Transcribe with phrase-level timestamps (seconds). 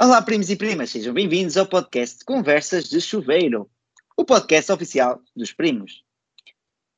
[0.00, 3.68] Olá, primos e primas, sejam bem-vindos ao podcast Conversas de Chuveiro,
[4.16, 6.04] o podcast oficial dos primos.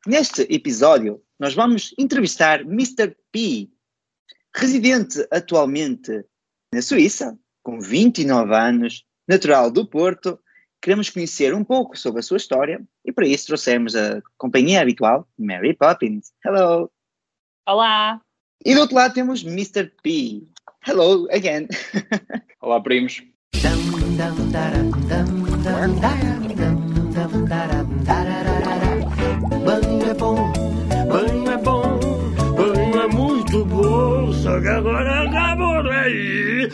[0.07, 3.17] Neste episódio, nós vamos entrevistar Mr.
[3.33, 3.71] P,
[4.55, 6.27] residente atualmente
[6.75, 10.39] na Suíça, com 29 anos, natural do Porto.
[10.83, 15.27] Queremos conhecer um pouco sobre a sua história e para isso trouxemos a companhia habitual,
[15.39, 16.33] Mary Poppins.
[16.45, 16.91] Hello!
[17.67, 18.21] Olá!
[18.63, 19.91] E do outro lado temos Mr.
[20.03, 20.47] P.
[20.87, 21.67] Hello again!
[22.63, 23.23] Olá, primos.
[29.65, 30.53] Banho é bom,
[31.09, 32.01] banho é bom,
[32.57, 36.69] banho é muito bom, só que agora acabou aí.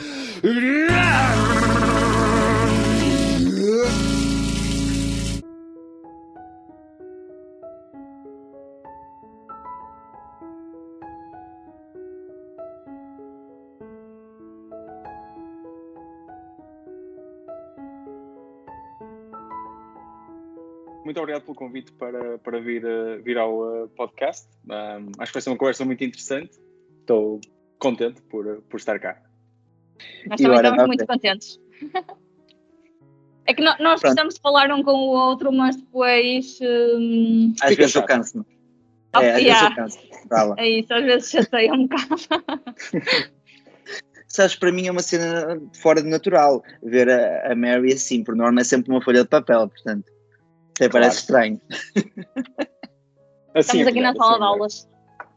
[21.16, 24.46] Muito obrigado pelo convite para, para vir, uh, vir ao uh, podcast.
[24.66, 26.60] Um, acho que vai ser uma conversa muito interessante.
[27.00, 27.40] Estou
[27.78, 29.18] contente por, uh, por estar cá.
[30.26, 31.58] Nós também estamos muito contentes.
[33.48, 34.02] É que nós Pronto.
[34.02, 36.58] gostamos de falar um com o outro, mas depois.
[36.60, 37.54] Um...
[37.62, 38.44] Às vezes eu canso-me.
[39.14, 39.68] Oh, é, às yeah.
[39.68, 40.54] vezes eu canso.
[40.58, 42.16] É isso, às vezes chateia um bocado.
[44.26, 48.34] Sabes, para mim é uma cena fora de natural ver a, a Mary assim, por
[48.34, 50.15] norma é sempre uma folha de papel, portanto.
[50.76, 51.60] Até parece estranho.
[53.54, 54.88] Assim, Estamos aqui na sala de aulas.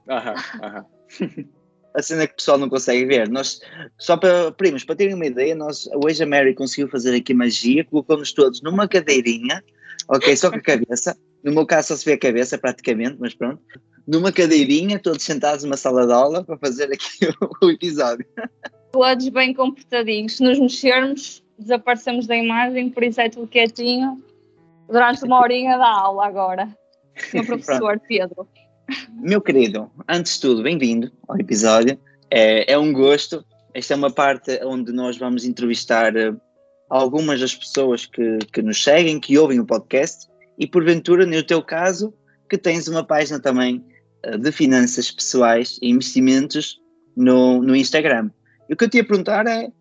[0.09, 0.85] Aham, aham.
[1.95, 3.27] A cena que o pessoal não consegue ver.
[3.29, 3.59] Nós,
[3.97, 7.83] só para, primos, para terem uma ideia, nós, hoje a Mary conseguiu fazer aqui magia,
[7.83, 9.63] colocou-nos todos numa cadeirinha,
[10.07, 11.17] ok, só com a cabeça.
[11.43, 13.59] No meu caso só se vê a cabeça praticamente, mas pronto.
[14.07, 18.25] Numa cadeirinha, todos sentados numa sala de aula para fazer aqui o, o episódio.
[18.91, 20.37] Todos bem comportadinhos.
[20.37, 24.23] Se nos mexermos, desaparecemos da imagem, por isso é tudo quietinho
[24.89, 26.67] durante uma horinha da aula agora.
[27.33, 28.47] Meu professor Pedro.
[29.21, 31.97] Meu querido, antes de tudo, bem-vindo ao episódio.
[32.31, 33.45] É, é, um gosto.
[33.73, 36.39] Esta é uma parte onde nós vamos entrevistar uh,
[36.89, 41.61] algumas das pessoas que, que nos seguem, que ouvem o podcast e, porventura, no teu
[41.61, 42.11] caso,
[42.49, 43.85] que tens uma página também
[44.25, 46.81] uh, de finanças pessoais e investimentos
[47.15, 48.31] no, no Instagram.
[48.67, 49.71] E o que eu te ia perguntar é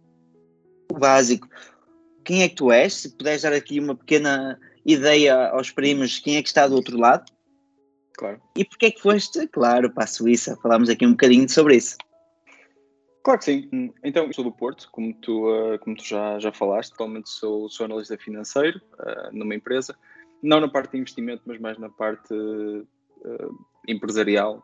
[0.93, 1.49] o básico.
[2.25, 2.93] Quem é que tu és?
[2.93, 4.59] Se puderes dar aqui uma pequena
[4.89, 7.31] ideia aos primos quem é que está do outro lado.
[8.17, 8.41] Claro.
[8.57, 10.57] E porquê é que foste, claro, para a Suíça?
[10.63, 11.97] Falámos aqui um bocadinho sobre isso.
[13.23, 13.93] Claro que sim.
[14.03, 16.93] Então, sou do Porto, como tu, uh, como tu já, já falaste.
[16.95, 19.95] Atualmente sou, sou analista financeiro uh, numa empresa.
[20.43, 22.87] Não na parte de investimento, mas mais na parte uh,
[23.87, 24.63] empresarial,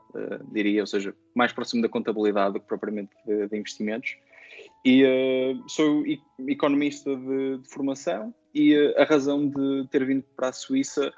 [0.53, 4.17] diria, ou seja, mais próximo da contabilidade do que propriamente de, de investimentos.
[4.85, 5.03] E
[5.67, 6.05] sou
[6.47, 11.13] economista de, de formação e a razão de ter vindo para a Suíça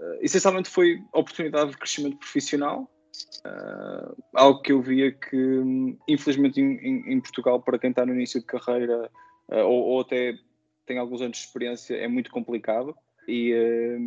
[0.00, 2.90] uh, essencialmente foi oportunidade de crescimento profissional,
[3.46, 8.14] uh, algo que eu via que, infelizmente, em, em, em, Portugal, para quem está no
[8.14, 9.08] início de carreira
[9.48, 10.34] uh, ou, ou, até
[10.84, 12.96] tem alguns anos de experiência, é muito complicado.
[13.28, 13.54] E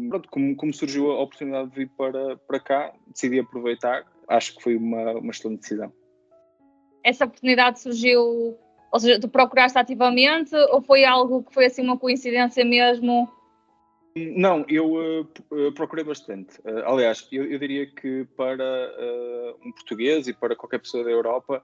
[0.09, 4.05] pronto, como, como, surgiu a oportunidade de vir para, para cá, decidi aproveitar.
[4.27, 5.93] Acho que foi uma, uma excelente decisão.
[7.05, 8.57] Essa oportunidade surgiu
[8.93, 13.27] ou seja, tu procuraste ativamente ou foi algo que foi assim uma coincidência mesmo?
[14.15, 16.59] Não, eu uh, procurei bastante.
[16.59, 21.09] Uh, aliás, eu, eu, diria que para uh, um português e para qualquer pessoa da
[21.09, 21.63] Europa,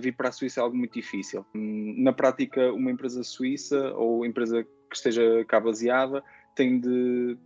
[0.00, 1.44] vir para a Suíça é algo muito difícil.
[1.54, 6.22] Um, na prática, uma empresa suíça ou empresa que esteja cá baseada
[6.56, 7.36] tem de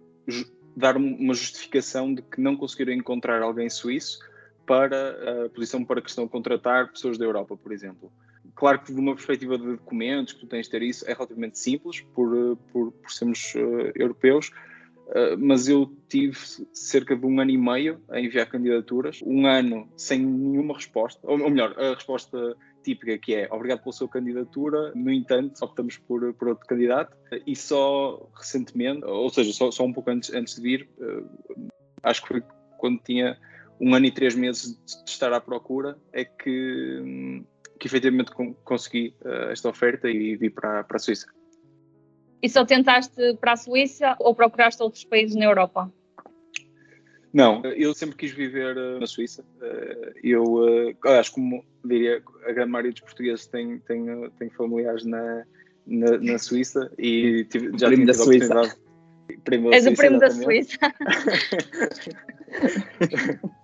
[0.77, 4.19] dar uma justificação de que não conseguiram encontrar alguém suíço
[4.67, 8.13] para a posição para que estão a contratar pessoas da Europa, por exemplo.
[8.59, 11.57] Claro que de uma perspectiva de documentos, que tu tens de ter isso, é relativamente
[11.57, 14.51] simples por, eh, por, por sermos uh, europeus,
[15.07, 16.37] uh, mas eu tive
[16.73, 21.41] cerca de um ano e meio a enviar candidaturas, um ano sem nenhuma resposta, ou,
[21.41, 26.35] ou melhor, a resposta típica que é obrigado pela sua candidatura, no entanto optamos por,
[26.35, 27.17] por outro candidato
[27.47, 31.69] e só recentemente, ou seja, só, só um pouco antes, antes de vir, uh,
[32.03, 32.43] acho que foi
[32.77, 33.39] quando tinha
[33.81, 37.45] um ano e três meses de estar à procura, é que hum,
[37.79, 38.33] que efetivamente
[38.65, 41.27] consegui uh, esta oferta e vi para, para a Suíça.
[42.43, 45.93] E só tentaste para a Suíça ou procuraste outros países na Europa?
[47.33, 49.45] Não, eu sempre quis viver uh, na Suíça.
[49.61, 55.45] Uh, eu, acho como diria, a grande maioria dos portugueses tem, tem, tem familiares na,
[55.87, 58.77] na, na Suíça e tive, já tive a oportunidade.
[59.45, 60.79] Primo És o primo da Suíça.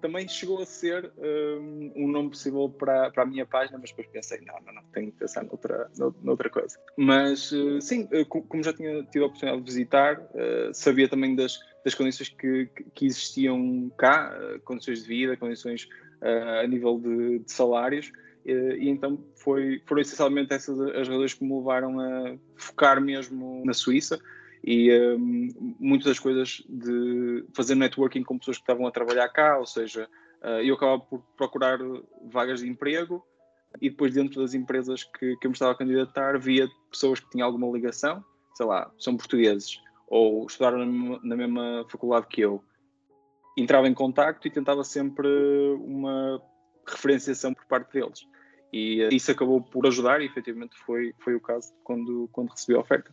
[0.00, 4.06] também chegou a ser um, um nome possível para, para a minha página, mas depois
[4.08, 5.90] pensei, não, não, não, tenho que pensar noutra,
[6.22, 6.78] noutra coisa.
[6.96, 11.34] Mas uh, sim, uh, como já tinha tido a oportunidade de visitar, uh, sabia também
[11.34, 14.34] das, das condições que, que existiam cá,
[14.64, 15.88] condições de vida, condições
[16.20, 18.10] a nível de, de salários,
[18.44, 23.72] e então foi, foram essencialmente essas as razões que me levaram a focar mesmo na
[23.72, 24.18] Suíça
[24.62, 29.58] e um, muitas das coisas de fazer networking com pessoas que estavam a trabalhar cá,
[29.58, 30.08] ou seja,
[30.42, 31.78] uh, eu acabava por procurar
[32.30, 33.24] vagas de emprego
[33.80, 37.30] e depois dentro das empresas que, que eu me estava a candidatar via pessoas que
[37.30, 38.24] tinham alguma ligação,
[38.54, 42.62] sei lá, são portugueses ou estudaram na na mesma faculdade que eu.
[43.56, 45.28] Entrava em contacto e tentava sempre
[45.80, 46.40] uma
[46.86, 48.26] referenciação por parte deles.
[48.72, 52.76] E uh, isso acabou por ajudar e efetivamente foi, foi o caso quando, quando recebi
[52.76, 53.12] a oferta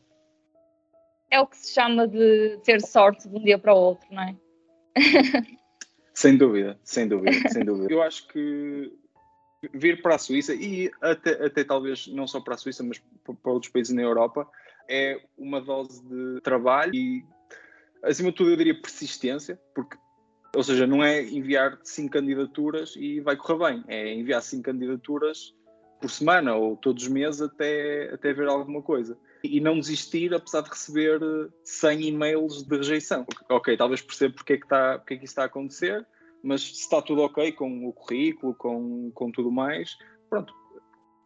[1.36, 4.24] é o que se chama de ter sorte de um dia para o outro, não
[4.24, 4.36] é?
[6.14, 7.94] sem dúvida, sem dúvida, sem dúvida.
[7.94, 8.92] Eu acho que
[9.74, 13.52] vir para a Suíça e até, até talvez não só para a Suíça, mas para
[13.52, 14.48] outros países na Europa,
[14.90, 17.26] é uma dose de trabalho e,
[18.04, 19.98] acima de tudo, eu diria persistência, porque,
[20.56, 25.54] ou seja, não é enviar cinco candidaturas e vai correr bem, é enviar cinco candidaturas
[26.00, 30.62] por semana ou todos os meses até, até ver alguma coisa e não desistir apesar
[30.62, 31.20] de receber
[31.64, 33.26] 100 eh, e-mails de rejeição.
[33.50, 36.06] Ok, talvez perceba porque é que, está, porque é que isso está a acontecer,
[36.44, 39.92] mas se está tudo ok com o currículo, com, com tudo mais,
[40.30, 40.54] pronto,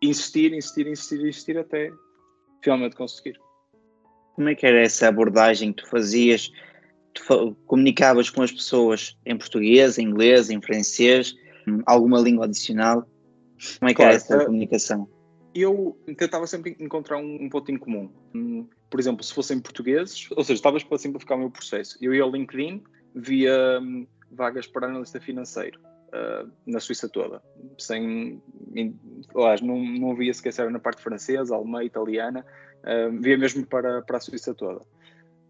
[0.02, 1.92] insistir, insistir, insistir, insistir até
[2.62, 3.40] finalmente conseguir.
[4.36, 6.52] Como é que era essa abordagem que tu fazias?
[7.14, 11.36] Tu comunicavas com as pessoas em português, em inglês, em francês,
[11.86, 13.06] alguma língua adicional?
[13.80, 15.10] Como é que claro, era essa uh, comunicação?
[15.54, 18.12] Eu tentava sempre encontrar um, um ponto em comum.
[18.34, 22.13] Hum, por exemplo, se fossem portugueses, ou seja, talvez para simplificar o meu processo, eu
[22.13, 22.84] ia ao LinkedIn,
[23.16, 25.80] via hum, vagas para analista financeiro
[26.10, 27.42] uh, na Suíça toda,
[27.78, 28.42] sem,
[29.36, 32.46] aliás, não, não via sequer se era na parte francesa, alemã, italiana,
[32.84, 34.81] uh, via mesmo para, para a Suíça toda.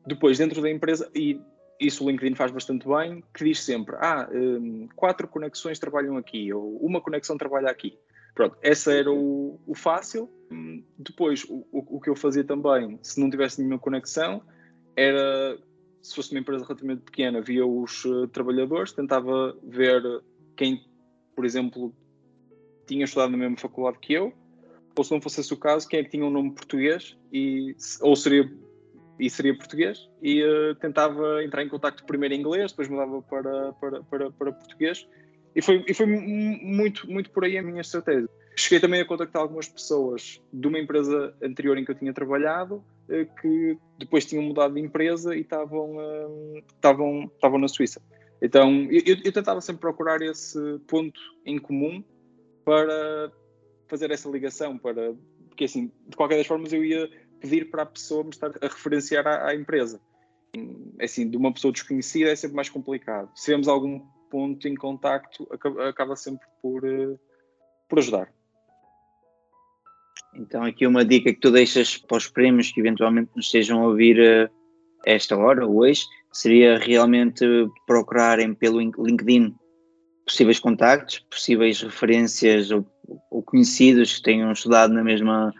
[0.05, 1.39] Depois, dentro da empresa, e
[1.79, 6.51] isso o LinkedIn faz bastante bem, que diz sempre, ah, um, quatro conexões trabalham aqui,
[6.53, 7.97] ou uma conexão trabalha aqui.
[8.39, 10.29] Pronto, esse era o, o fácil.
[10.97, 14.41] Depois, o, o, que eu fazia também, se não tivesse nenhuma conexão,
[14.95, 15.59] era,
[16.01, 20.01] se fosse uma empresa relativamente pequena, via os uh, trabalhadores, tentava ver
[20.55, 20.81] quem,
[21.35, 21.93] por exemplo,
[22.87, 24.31] tinha estudado na mesma faculdade que eu,
[24.95, 27.75] ou se não fosse esse o caso, quem é que tinha um nome português, e,
[27.99, 28.49] ou seria,
[29.19, 33.73] e seria português, e uh, tentava entrar em contato primeiro em inglês, depois mudava para,
[33.73, 35.05] para, para, para português,
[35.55, 38.29] e foi, e foi muito, muito por aí a minha estratégia.
[38.55, 42.83] Cheguei também a contactar algumas pessoas de uma empresa anterior em que eu tinha trabalhado,
[43.09, 48.01] eh, que depois tinham mudado de empresa e estavam, hum, estavam, estavam na Suíça.
[48.41, 52.03] Então, eu, eu tentava sempre procurar esse ponto em comum
[52.65, 53.31] para
[53.87, 55.13] fazer essa ligação, para,
[55.47, 57.09] porque assim, de qualquer das formas eu ia
[57.39, 59.99] pedir para a pessoa me estar a referenciar à, à empresa.
[61.01, 63.31] Assim, de uma pessoa desconhecida é sempre mais complicado.
[63.35, 67.19] Se vemos algum ponto em contacto acaba, acaba sempre por, uh,
[67.87, 68.31] por ajudar.
[70.35, 73.87] Então, aqui uma dica que tu deixas para os prêmios que eventualmente nos estejam a
[73.87, 74.49] ouvir uh,
[75.05, 77.43] esta hora, hoje, seria realmente
[77.87, 79.55] procurarem pelo LinkedIn
[80.25, 82.85] possíveis contactos, possíveis referências ou,
[83.31, 85.51] ou, conhecidos que tenham estudado na mesma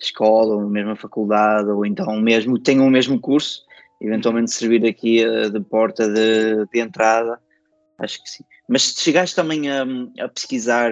[0.00, 3.62] escola, ou na mesma faculdade, ou então mesmo tenham o mesmo curso,
[4.00, 7.38] eventualmente servir aqui uh, de porta de, de entrada
[7.98, 8.44] Acho que sim.
[8.68, 9.84] Mas se chegaste também a,
[10.20, 10.90] a pesquisar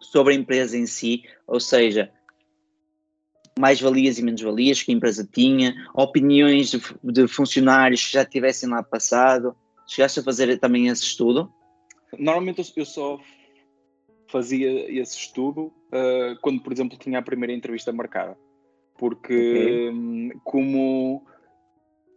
[0.00, 2.12] sobre a empresa em si, ou seja,
[3.58, 8.82] mais-valias e menos-valias que a empresa tinha, opiniões de, de, funcionários que já tivessem lá
[8.82, 11.52] passado, chegaste a fazer também esse estudo?
[12.16, 13.18] Normalmente eu só
[14.28, 18.38] fazia esse estudo uh, quando, por exemplo, tinha a primeira entrevista marcada.
[18.96, 19.90] Porque, okay.
[19.90, 21.26] um, como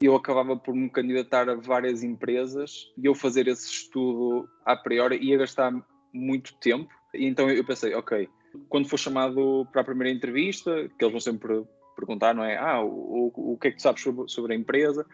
[0.05, 5.17] eu acabava por me candidatar a várias empresas e eu fazer esse estudo a priori
[5.17, 5.72] ia gastar
[6.13, 6.89] muito tempo.
[7.13, 8.27] E então eu pensei, ok,
[8.70, 11.63] quando for chamado para a primeira entrevista, que eles vão sempre
[11.96, 12.58] perguntar, não é?
[12.58, 15.05] Ah, o, o, o que é que tu sabes sobre, sobre a empresa?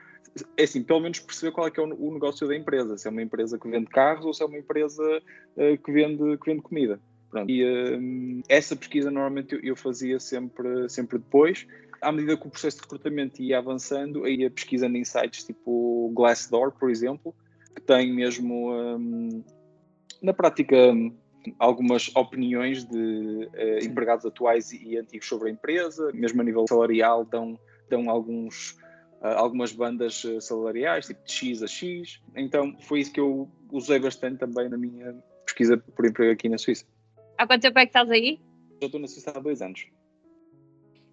[0.56, 2.98] É assim, pelo menos perceber qual é que é o, o, negócio da empresa.
[2.98, 6.38] Se é uma empresa que vende carros ou se é uma empresa uh, que, vende,
[6.38, 7.00] que vende comida.
[7.30, 7.50] Pronto.
[7.50, 11.68] E uh, essa pesquisa normalmente eu, eu fazia sempre, sempre depois
[12.02, 16.72] à medida que o processo de recrutamento ia avançando, ia pesquisando em sites tipo Glassdoor,
[16.72, 17.36] por exemplo,
[17.76, 19.44] que tem mesmo, um,
[20.22, 20.76] na prática,
[21.60, 27.26] algumas opiniões de uh, empregados atuais e antigos sobre a empresa, mesmo a nível salarial,
[27.26, 28.72] dão, dão alguns,
[29.22, 32.22] uh, algumas bandas eh, salariais, tipo de X a X.
[32.36, 36.58] Então foi isso que eu usei bastante também na minha pesquisa por emprego aqui na
[36.58, 36.86] Suíça.
[37.38, 38.40] Há quanto tempo é que estás aí?
[38.82, 39.88] Já estou na Suíça há dois anos.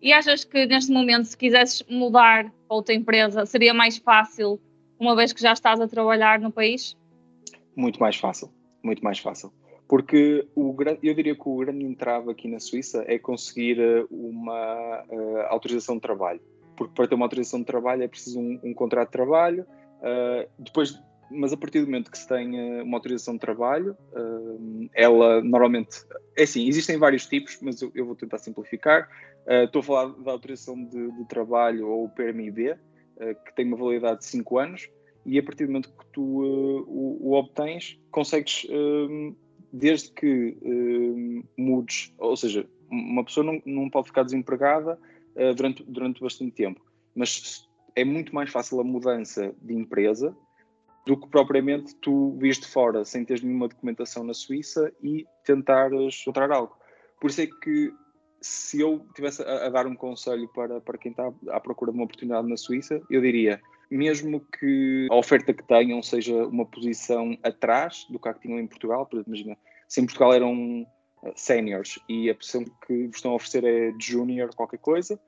[0.04, 4.60] E achas que neste momento, se quisesses mudar para outra empresa, seria mais fácil,
[5.00, 6.94] uma vez que já estás a trabalhar no país?
[7.74, 9.50] Muito mais fácil, muito mais fácil.
[9.88, 15.04] Porque o, eu diria que o grande entrave aqui na Suíça é conseguir eh, uma
[15.08, 16.40] uh, autorização de trabalho.
[16.76, 19.66] Porque para ter uma autorização de trabalho é preciso um, um contrato de trabalho.
[20.00, 21.00] Uh, depois,
[21.30, 23.96] mas a partir do momento que se tem uh, uma autorização de trabalho,
[24.94, 26.04] ela normalmente.
[26.36, 29.08] É assim, existem vários tipos, mas eu, vou tentar simplificar.
[29.64, 32.76] estou a falar da autorização de, de trabalho ou o PMIB,
[33.44, 34.88] que tem uma validade de 5 anos
[35.24, 38.66] e a partir do momento que tu o, obtens, consegues
[39.72, 40.56] desde que
[41.56, 44.98] mudes, ou seja, uma pessoa não, não pode ficar desempregada
[45.56, 46.80] durante, durante bastante tempo,
[47.14, 50.36] mas é muito mais fácil a mudança de empresa
[51.06, 56.22] do que propriamente tu vires de fora sem teres nenhuma documentação na Suíça e tentares
[56.22, 56.76] encontrar algo.
[57.20, 57.92] Por isso é que
[58.40, 61.98] se eu tivesse a, a, dar um conselho para, para quem está à procura de
[61.98, 67.36] uma oportunidade na Suíça, eu diria mesmo que a oferta que tenham seja uma posição
[67.42, 69.56] atrás do que a que tinham em Portugal, por exemplo, imagina,
[69.88, 70.86] se em Portugal eram
[71.22, 75.20] eh, séniores e a posição que vos estão a oferecer é de júnior, qualquer coisa,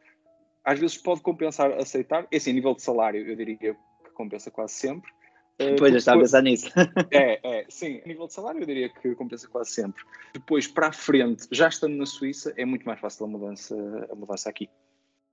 [0.64, 2.26] às vezes pode compensar aceitar.
[2.30, 3.76] Esse nível de salário, eu diria que
[4.14, 5.10] compensa quase sempre.
[5.58, 6.70] Eh, pois, já estava a pensar nisso.
[7.10, 10.02] é, é, sim, a nível de salário eu diria que compensa quase sempre.
[10.34, 13.74] Depois, para a frente, já estando na Suíça, é muito mais fácil a mudança,
[14.10, 14.68] a mudança aqui.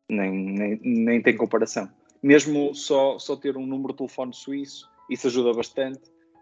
[0.09, 1.89] Nem, nem, nem tem comparação
[2.23, 5.99] mesmo só, só ter um número de telefone suíço, isso ajuda bastante,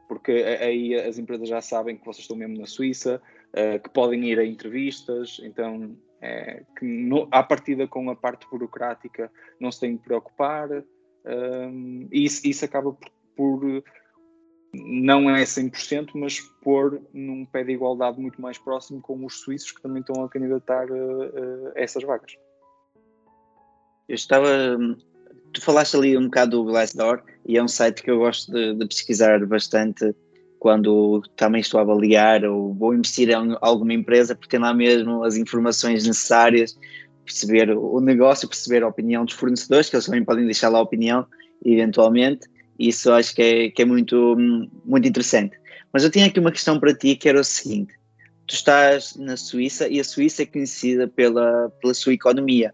[0.07, 3.19] porque aí as empresas já sabem que vocês estão mesmo na Suíça,
[3.50, 8.47] uh, que podem ir a entrevistas, então é, que no, à partida com a parte
[8.47, 10.83] burocrática não se tem de preocupar, um,
[11.25, 13.09] ehm, e isso, isso acaba por,
[13.41, 13.83] por,
[14.71, 19.71] não é 100%, mas pôr num pé de igualdade muito mais próximo com os suíços
[19.71, 22.33] que também estão a candidatar a, a essas vagas.
[24.07, 24.48] Eu estava
[25.53, 28.75] tu falaste ali um bocado do Glassdoor e é um site que eu gosto de,
[28.75, 30.15] de, pesquisar bastante
[30.60, 35.24] quando também estou a avaliar ou vou investir em alguma empresa porque tem lá mesmo
[35.24, 36.77] as informações necessárias
[37.25, 40.83] perceber o negócio, perceber a opinião dos fornecedores, que eles também podem deixar lá a
[40.83, 41.25] opinião
[41.63, 42.48] eventualmente,
[42.88, 44.35] isso acho que é, que é muito,
[44.85, 45.57] muito interessante.
[45.93, 47.93] Mas eu tinha aqui uma questão para ti que era o seguinte,
[48.47, 52.73] tu estás na Suíça e a Suíça é conhecida pela, pela sua economia,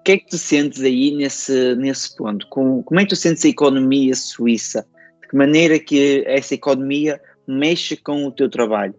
[0.00, 2.46] o que é que tu sentes aí nesse, nesse ponto?
[2.48, 4.86] Com, como é que tu sentes a economia suíça?
[5.20, 8.94] De que maneira que essa economia mexe com o teu trabalho?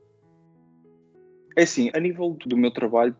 [1.57, 3.15] É assim, a nível do meu trabalho,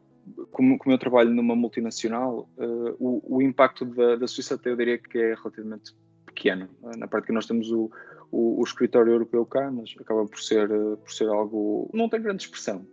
[0.51, 4.75] como, como eu trabalho numa multinacional, uh, o, o, impacto da, da Suíça até eu
[4.75, 6.69] diria que é relativamente pequeno.
[6.97, 7.91] Na prática nós temos o,
[8.31, 11.89] o, o, escritório europeu cá, mas acaba por ser, uh, por ser algo.
[11.93, 12.85] não tem grande expressão.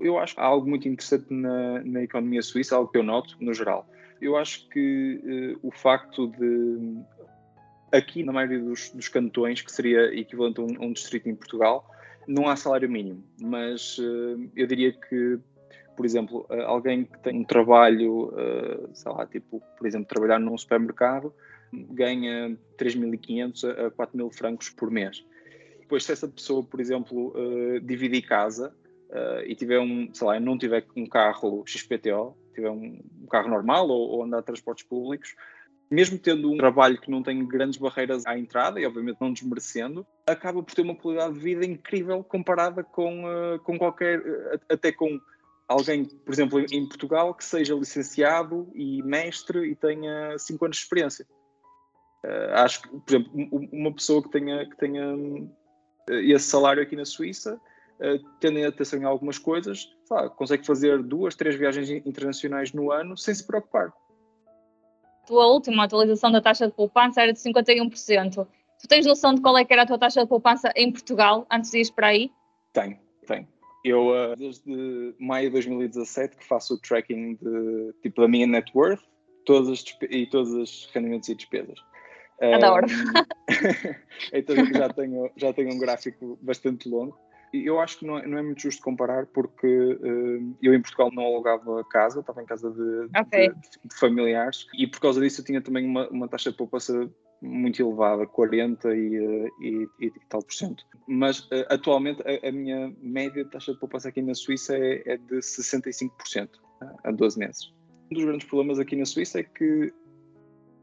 [0.00, 3.36] Eu acho que há algo muito interessante na, na economia suíça, algo que eu noto
[3.40, 3.88] no geral.
[4.20, 7.02] Eu acho que uh, o facto de,
[7.92, 11.88] aqui na maioria dos, dos cantões, que seria equivalente a um, um, distrito em Portugal,
[12.26, 15.38] não há salário mínimo, mas uh, eu diria que,
[15.98, 18.32] por exemplo, uh, alguém que tem um trabalho,
[18.94, 21.34] sei lá, tipo, por exemplo, trabalhar num supermercado,
[21.72, 25.26] ganha 3.500 a 4.000 francos por mês.
[25.80, 27.34] Depois, se essa pessoa, por exemplo,
[27.82, 28.72] dividir casa
[29.44, 34.22] e tiver um, sei lá, não tiver um carro XPTO, tiver um, carro normal ou,
[34.22, 35.34] andar transportes públicos,
[35.90, 40.06] mesmo tendo um trabalho que não tem grandes barreiras à entrada e obviamente não desmerecendo,
[40.26, 44.92] acaba por ter uma qualidade de vida incrível comparada com, uh, com qualquer, uh, até
[44.92, 45.18] com
[45.68, 50.82] alguém, por exemplo, em Portugal, que seja licenciado e mestre e tenha 5 anos de
[50.82, 51.26] experiência.
[52.24, 55.14] Uh, acho que, por exemplo, uma pessoa que tenha, que tenha
[56.08, 57.54] esse salário aqui na Suíça
[58.00, 59.88] uh, tendo atenção em algumas coisas,
[60.36, 63.92] consegue fazer duas, três viagens internacionais no ano sem se preocupar.
[65.26, 68.48] Tua última atualização da taxa de poupança era de 51%.
[68.80, 71.46] Tu tens noção de qual é que era a tua taxa de poupança em Portugal
[71.50, 72.32] antes de ir para aí?
[72.72, 73.46] Tenho, tenho.
[73.84, 78.70] Eu, uh, desde maio de 2017, que faço o tracking de, tipo, da minha net
[78.74, 79.02] worth
[79.46, 81.78] todas as e todos os rendimentos e despesas.
[82.40, 82.86] É da hora.
[84.32, 87.18] então já tenho, já tenho um gráfico bastante longo
[87.52, 91.10] eu acho que não é, não é muito justo comparar porque uh, eu em Portugal
[91.12, 93.48] não alugava casa, estava em casa de, okay.
[93.48, 93.54] de,
[93.84, 97.80] de, familiares e por causa disso eu tinha também uma, uma taxa de poupança muito
[97.80, 100.84] elevada, 40 e, uh, e, e, tal por cento.
[101.06, 105.02] Mas uh, atualmente a, a, minha média de taxa de poupança aqui na Suíça é,
[105.06, 106.48] é de 65%
[107.04, 107.72] a 12 meses.
[108.10, 109.92] Um dos grandes problemas aqui na Suíça é que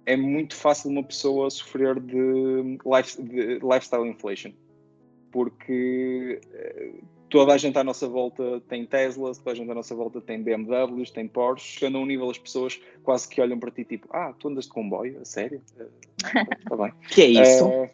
[0.06, 4.52] é muito fácil uma pessoa sofrer de, life, de lifestyle inflation,
[5.36, 6.92] porque eh,
[7.30, 10.42] toda a gente à nossa volta tem Teslas, toda a gente à nossa volta tem
[10.42, 14.08] BMWs, tem Porsche, chegando a um nível as pessoas quase que olham para ti tipo,
[14.12, 15.62] ah, tu andas de comboio, a sério?
[15.68, 16.94] Está bem.
[17.12, 17.68] que é isso?
[17.68, 17.90] Uh,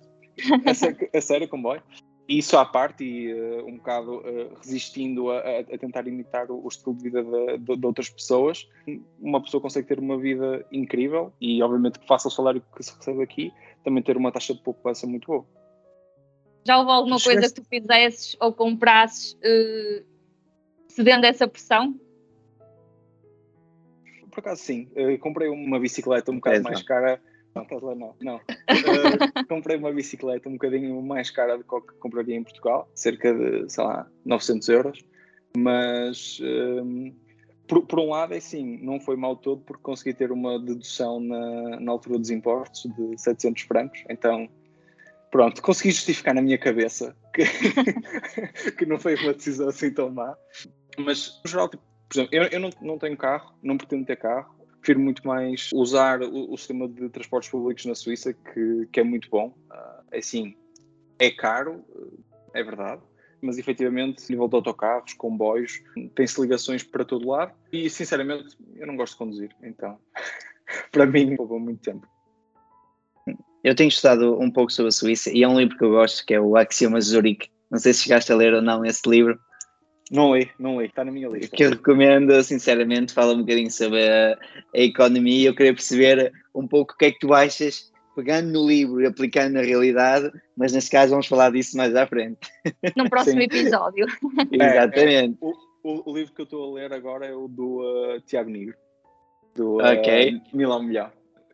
[0.67, 1.81] a, sério, a sério, comboio?
[2.29, 6.67] isso à parte e uh, um bocado uh, resistindo a, a, tentar imitar o, o,
[6.67, 8.69] estilo de vida de, de, de, outras pessoas,
[9.19, 12.95] uma pessoa consegue ter uma vida incrível e, obviamente, que faça o salário que se
[12.95, 13.51] recebe aqui,
[13.83, 15.60] também ter uma taxa de poupança muito boa.
[16.65, 20.05] Já houve alguma coisa que tu fizesses ou comprasses uh,
[20.87, 21.99] cedendo essa pressão?
[24.29, 24.87] Por acaso, sim.
[24.95, 27.19] Uh, comprei uma bicicleta um bocado é, mais cara
[27.53, 28.35] não, Tesla não, não.
[28.37, 33.69] Uh, comprei uma bicicleta um bocadinho mais cara do que compraria em Portugal, cerca de,
[33.69, 35.05] sei lá, 900 euros.
[35.55, 37.13] Mas, um,
[37.67, 41.19] por, por, um lado, é sim, não foi mal todo porque consegui ter uma dedução
[41.19, 44.03] na, na altura dos impostos de 700 francos.
[44.09, 44.47] Então,
[45.31, 47.43] pronto, consegui justificar na minha cabeça que,
[48.77, 50.35] que não foi uma decisão assim tão má.
[50.97, 54.17] Mas, no geral, tipo, por exemplo, eu, eu não, não tenho carro, não pretendo ter
[54.17, 58.99] carro prefiro muito mais usar o, o, sistema de transportes públicos na Suíça, que, que
[58.99, 59.55] é muito bom.
[59.71, 60.55] Uh, assim,
[61.19, 61.85] é caro,
[62.53, 63.01] é verdade,
[63.41, 65.81] mas efetivamente, a nível de autocarros, comboios,
[66.15, 69.99] tem-se ligações para todo lado e, sinceramente, eu não gosto de conduzir, então,
[70.91, 72.07] para mim, poupa muito tempo.
[73.63, 76.25] Eu tenho estudado um pouco sobre a Suíça e é um livro que eu gosto,
[76.25, 77.49] que é o Axiomas Zurich.
[77.69, 79.39] Não sei se chegaste a ler ou não esse livro.
[80.11, 81.55] Não li, não li, está na minha lista.
[81.55, 84.37] Que eu recomendo, sinceramente, fala um bocadinho sobre a,
[84.75, 85.49] a economia.
[85.49, 89.05] Eu queria perceber um pouco o que é que tu achas, pegando no livro e
[89.05, 92.39] aplicando na realidade, mas nesse caso vamos falar disso mais à frente.
[92.97, 93.45] No próximo Sim.
[93.45, 94.05] episódio.
[94.51, 95.37] Exatamente.
[95.41, 95.53] É, é,
[95.83, 98.75] o, o, livro que eu estou a ler agora é o do uh, Tiago Negro,
[99.55, 101.09] do uh, Milão Milhão.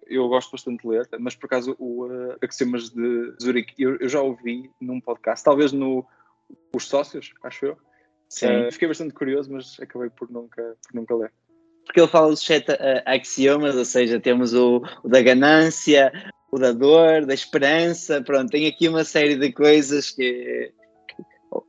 [0.09, 4.09] Eu gosto bastante de ler, mas por acaso o uh, Axiomas de Zurich eu, eu
[4.09, 6.05] já ouvi num podcast, talvez no
[6.73, 7.77] Os Sócios, acho eu
[8.29, 8.67] Sim.
[8.67, 11.31] Uh, fiquei bastante curioso, mas acabei por nunca, por nunca ler.
[11.85, 16.11] Porque ele fala dos sete uh, axiomas, ou seja, temos o, o, da ganância,
[16.51, 20.73] o da dor, da esperança, pronto, tem aqui uma série de coisas que,
[21.07, 21.23] que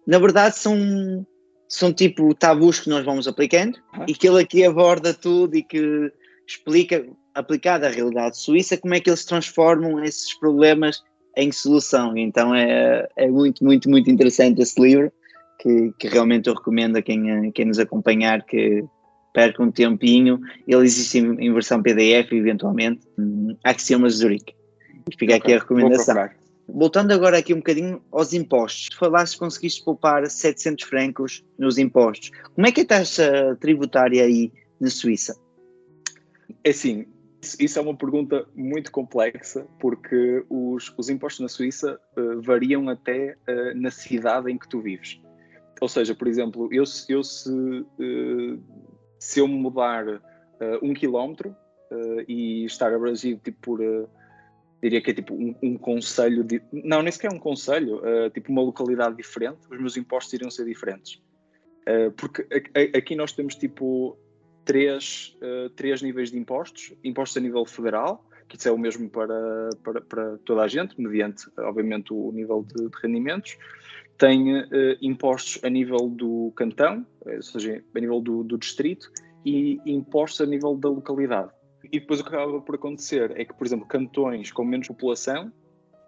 [0.07, 1.25] na verdade são,
[1.69, 4.07] são tipo tabus que nós vamos aplicando uhum.
[4.09, 6.13] e que ele aqui aborda tudo e que
[6.47, 7.07] explica,
[7.39, 11.03] aplicado à realidade suíça, como é que eles transformam esses problemas
[11.37, 12.17] em solução.
[12.17, 15.13] Então é, é muito, muito, muito interessante esse livro
[15.61, 18.85] que, que realmente eu recomendo a quem, a quem nos acompanhar que
[19.33, 20.41] perca um tempinho.
[20.67, 23.07] Ele existe em, em versão PDF, eventualmente.
[23.63, 24.53] Axiomas Zurich.
[25.17, 26.29] Fica okay, aqui a recomendação.
[26.69, 28.95] Voltando agora aqui um bocadinho aos impostos.
[28.99, 32.31] Falaste que conseguiste poupar 700 francos nos impostos.
[32.55, 35.35] Como é que é a taxa tributária aí na Suíça?
[36.63, 37.07] É assim,
[37.59, 43.37] isso é uma pergunta muito complexa, porque os, os impostos na Suíça uh, variam até
[43.49, 45.21] uh, na cidade em que tu vives.
[45.81, 48.63] Ou seja, por exemplo, eu, eu se, uh,
[49.21, 50.21] se eu mudar uh,
[50.83, 51.55] um quilómetro
[52.29, 53.81] e estar abrangido tipo, por,
[54.83, 58.03] diria que é tipo um, um conselho, de, não, nem sequer um conselho,
[58.35, 61.19] tipo uma localidade diferente, os meus impostos iriam ser diferentes.
[62.19, 62.47] porque
[62.95, 64.19] aqui nós temos tipo
[64.69, 65.35] três,
[65.77, 70.01] três níveis de impostos, impostos a nível federal, que isso é o mesmo para, para,
[70.03, 73.57] para toda a gente, mediante, obviamente, o nível de, de rendimentos
[74.19, 74.67] tem uh,
[75.01, 79.11] impostos a nível do cantão, eh, ou seja, a nível do, do, distrito,
[79.45, 81.51] e impostos a nível da localidade.
[81.85, 85.53] E depois o que acaba por acontecer é que, por exemplo, cantões com menos população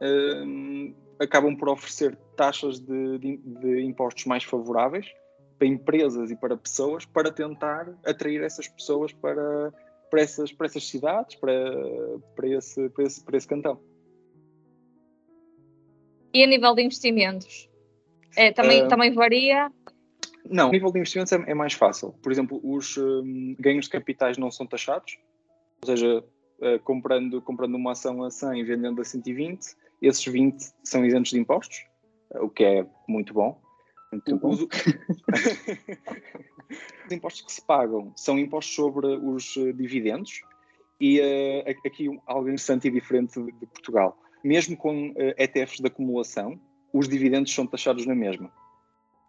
[0.03, 5.07] uh, acabam por oferecer taxas de, de, de, impostos mais favoráveis
[5.61, 9.71] para empresas e para pessoas para tentar atrair essas pessoas para,
[10.11, 11.53] para, essas, para essas cidades, para,
[12.35, 13.79] para, esse, para, esse, para esse cantão.
[16.33, 17.69] E a nível de investimentos?
[18.35, 19.71] É, também, uh, também varia?
[20.49, 22.15] Não, o nível de investimentos é, é mais fácil.
[22.23, 25.19] Por exemplo, os um, ganhos de capitais não são taxados,
[25.83, 26.25] ou seja,
[26.61, 29.61] uh, comprando, comprando uma ação a 100 e vendendo a 120,
[30.01, 31.85] esses 20 são isentos de impostos,
[32.31, 33.61] uh, o que é muito bom.
[34.43, 34.61] Os...
[37.07, 40.41] os impostos que se pagam são impostos sobre os dividendos
[41.01, 41.21] e
[41.87, 44.19] aqui algo interessante e diferente de, de Portugal.
[44.43, 46.61] Mesmo com ETFs de acumulação,
[46.93, 48.53] os dividendos são taxados na mesma.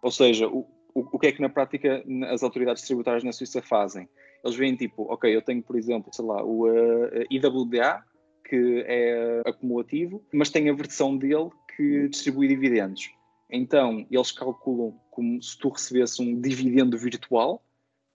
[0.02, 3.62] Ou seja, o, o, o que é que na prática as autoridades tributárias na Suíça
[3.62, 4.10] fazem?
[4.44, 8.04] Eles veem tipo, ok, eu tenho, por exemplo, sei lá, o uh, IWDA,
[8.44, 13.10] que é acumulativo, mas tem a versão dele que distribui dividendos.
[13.52, 17.62] Então, eles calculam como se tu recebesse um dividendo virtual,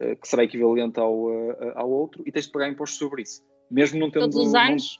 [0.00, 3.44] uh, que será equivalente ao, uh, ao outro, e tens de pagar impostos sobre isso.
[3.70, 4.22] Mesmo não tendo...
[4.22, 4.98] Todos os anos?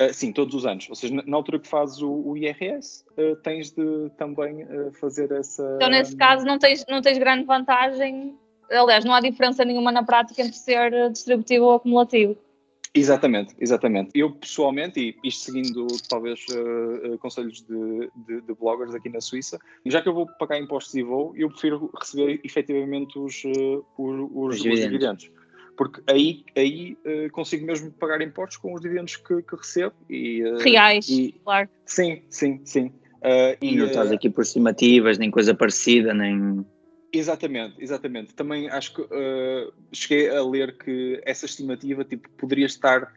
[0.00, 0.88] Uh, sim, todos os anos.
[0.88, 3.04] Ou seja, na, na altura que fazes o, o IRS,
[3.44, 4.66] tens de também
[4.98, 5.62] fazer essa.
[5.76, 8.36] Então, nesse caso, não tens, não tens grande vantagem.
[8.70, 12.36] Aliás, não há diferença nenhuma na prática entre ser distributivo ou acumulativo.
[12.92, 14.10] Exatamente, exatamente.
[14.14, 19.20] Eu pessoalmente, e isto seguindo talvez uh, uh, conselhos de, de, de, bloggers aqui na
[19.20, 23.84] Suíça, já que eu vou pagar impostos e vou, eu prefiro receber efetivamente os, uh,
[23.96, 25.30] os, os, os dividendos.
[25.76, 26.94] Porque aí, aí
[27.32, 29.94] consigo mesmo pagar impostos com os dividendos que, que recebo.
[30.10, 31.70] E, Reais, e, claro.
[31.86, 32.92] Sim, sim, sim.
[33.62, 36.66] e não estás aqui por estimativas, nem coisa parecida, nem.
[37.12, 38.34] Exatamente, exatamente.
[38.34, 43.12] Também acho que uh, cheguei a ler que essa estimativa tipo, poderia estar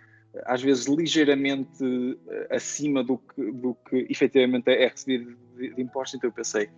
[0.46, 2.18] às vezes ligeiramente uh,
[2.50, 6.70] acima do que, do que efetivamente é recebido de, de impostos, então eu pensei,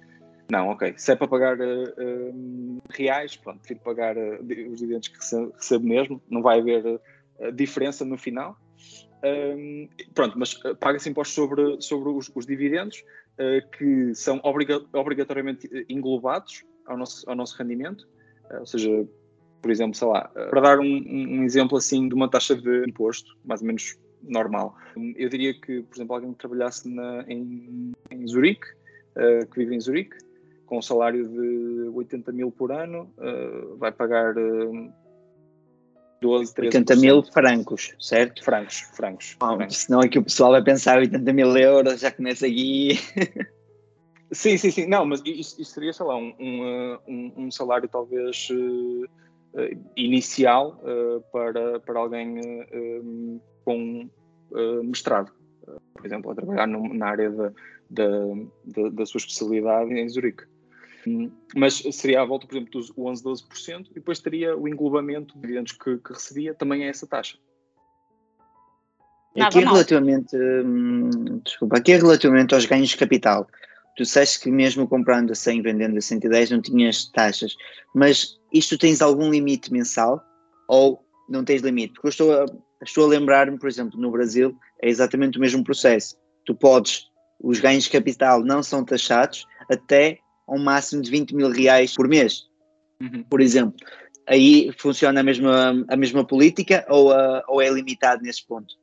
[0.51, 5.87] não, ok, se é para pagar uh, reais, pronto, prefiro pagar os dividendos que recebo,
[5.87, 6.99] mesmo, não vai haver
[7.53, 8.57] diferença no final.
[9.23, 13.03] Um, pronto, mas paga-se impostos sobre, sobre os, os dividendos,
[13.77, 18.07] que são obriga obrigatoriamente englobados ao nosso, ao nosso rendimento,
[18.51, 19.07] uh, ou seja,
[19.61, 22.87] por exemplo, sei lá, uh, para dar um, um, exemplo assim de uma taxa de
[22.87, 24.75] imposto, mais ou menos normal,
[25.15, 28.67] eu diria que, por exemplo, alguém que trabalhasse na, em, em Zurique,
[29.15, 30.17] uh, que vive em Zurique,
[30.65, 33.07] com um salário de 80 mil por ano,
[33.77, 34.33] vai pagar
[36.19, 38.43] 12, 13 80 mil francos, certo?
[38.43, 39.37] Francos, francos.
[39.39, 39.77] Oh, francos.
[39.77, 42.99] Senão é que o pessoal vai pensar 80 mil euros, já começa aqui.
[44.35, 44.85] Sim, sim, sim.
[44.85, 46.35] Não, mas isso, isso seria, sei lá, um,
[47.07, 49.09] um, um salário talvez uh,
[49.95, 54.09] inicial uh, para, para alguém uh, com
[54.83, 55.31] mestrado,
[55.95, 57.51] por exemplo, a trabalhar no, na área da,
[57.89, 60.43] da, da, sua especialidade em Zurique.
[61.07, 65.33] Um, mas seria à volta, por exemplo, dos 11, 12%, e depois teria o englobamento
[65.33, 67.37] de dividendos que, que recebia, também é essa taxa.
[69.37, 71.09] Aqui relativamente, hum,
[71.43, 73.47] desculpa, aqui relativamente aos ganhos de capital,
[73.95, 77.55] tu disseste que mesmo comprando a 100, vendendo a 110 não tinhas taxas,
[77.93, 80.21] mas isto tens algum limite mensal
[80.67, 81.93] ou não tens limite?
[81.93, 82.45] Porque eu estou a,
[82.83, 86.17] estou a lembrar-me, por exemplo, no Brasil é exatamente o mesmo processo.
[86.45, 87.05] Tu podes,
[87.41, 92.07] os ganhos de capital não são taxados até um máximo de 20 mil reais por
[92.07, 92.43] mês,
[93.01, 93.23] uhum.
[93.23, 93.75] por exemplo.
[94.27, 98.73] Aí funciona a mesma, a mesma política ou, uh, ou é limitado nesse ponto?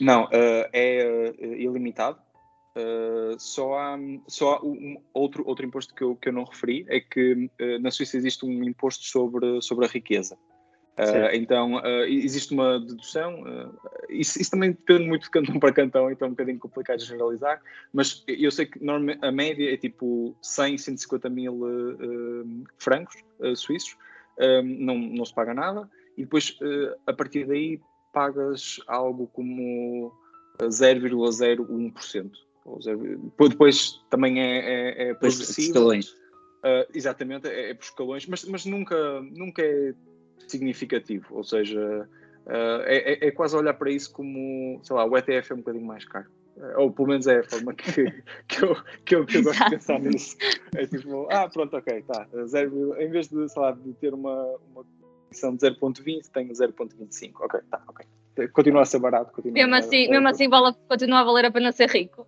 [0.00, 2.18] Não, uh, é uh, ilimitado.
[2.76, 6.84] Uh, só há, só há um, outro, outro imposto que eu, que eu não referi,
[6.88, 10.36] é que uh, na Suíça existe um imposto sobre, sobre a riqueza.
[10.96, 13.42] Uh, então, existe uma dedução,
[14.08, 17.04] isso, isso, também depende muito de cantão para cantão, então é um bocadinho complicado de
[17.04, 17.60] generalizar,
[17.92, 18.78] mas eu sei que
[19.20, 21.62] a média é tipo 100, 150 mil
[22.78, 23.16] francos
[23.56, 23.96] suíços,
[24.62, 26.56] não, não se paga nada, e depois
[27.08, 27.80] a partir daí
[28.12, 30.12] pagas algo como
[30.60, 32.43] 0,01%.
[33.38, 35.68] Depois também é, é, é progressivo.
[35.68, 36.08] Escalões.
[36.64, 39.92] Uh, exatamente, é, é, por escalões, mas, mas nunca, nunca é
[40.48, 41.36] significativo.
[41.36, 42.08] Ou seja,
[42.46, 45.84] uh, é, é, quase olhar para isso como, sei lá, o ETF é um bocadinho
[45.84, 46.26] mais caro.
[46.56, 47.84] Uh, ou pelo menos é a forma que,
[48.48, 50.36] que, eu, que, eu, que eu gosto de pensar nisso.
[50.74, 52.26] É tipo, ah, pronto, ok, tá.
[52.46, 54.86] Zero, em vez de, sei lá, de ter uma, uma
[55.26, 57.32] condição de 0.20, tenho 0.25.
[57.40, 58.06] Ok, tá, ok.
[58.54, 59.32] Continua a ser barato.
[59.32, 62.26] Continua mesmo assim, a, mesmo assim vale, continua a valer a pena ser rico.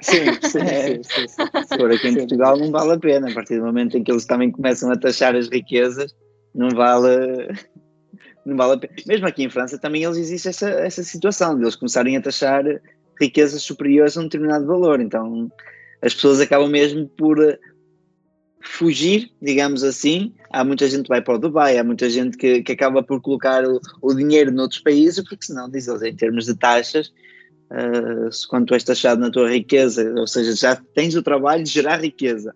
[0.02, 3.58] Sim, sim, sim, sim, sim, Por aqui em Portugal não vale a pena, a partir
[3.58, 6.14] do momento em que eles também começam a taxar as riquezas,
[6.54, 7.48] não vale,
[8.44, 8.94] não vale a pena.
[9.06, 12.64] Mesmo aqui em França também eles existe essa, essa situação de eles começarem a taxar
[13.20, 15.50] riquezas superiores a um determinado valor, então
[16.00, 17.38] as pessoas acabam mesmo por
[18.62, 20.34] fugir, digamos assim.
[20.50, 23.20] Há muita gente que vai para o Dubai, há muita gente que, que acaba por
[23.20, 27.12] colocar o, o dinheiro noutros países, porque senão, diz eles, em termos de taxas,
[27.70, 31.70] uh, quando tu és taxado na tua riqueza, ou seja, já tens o trabalho de
[31.70, 32.54] gerar riqueza,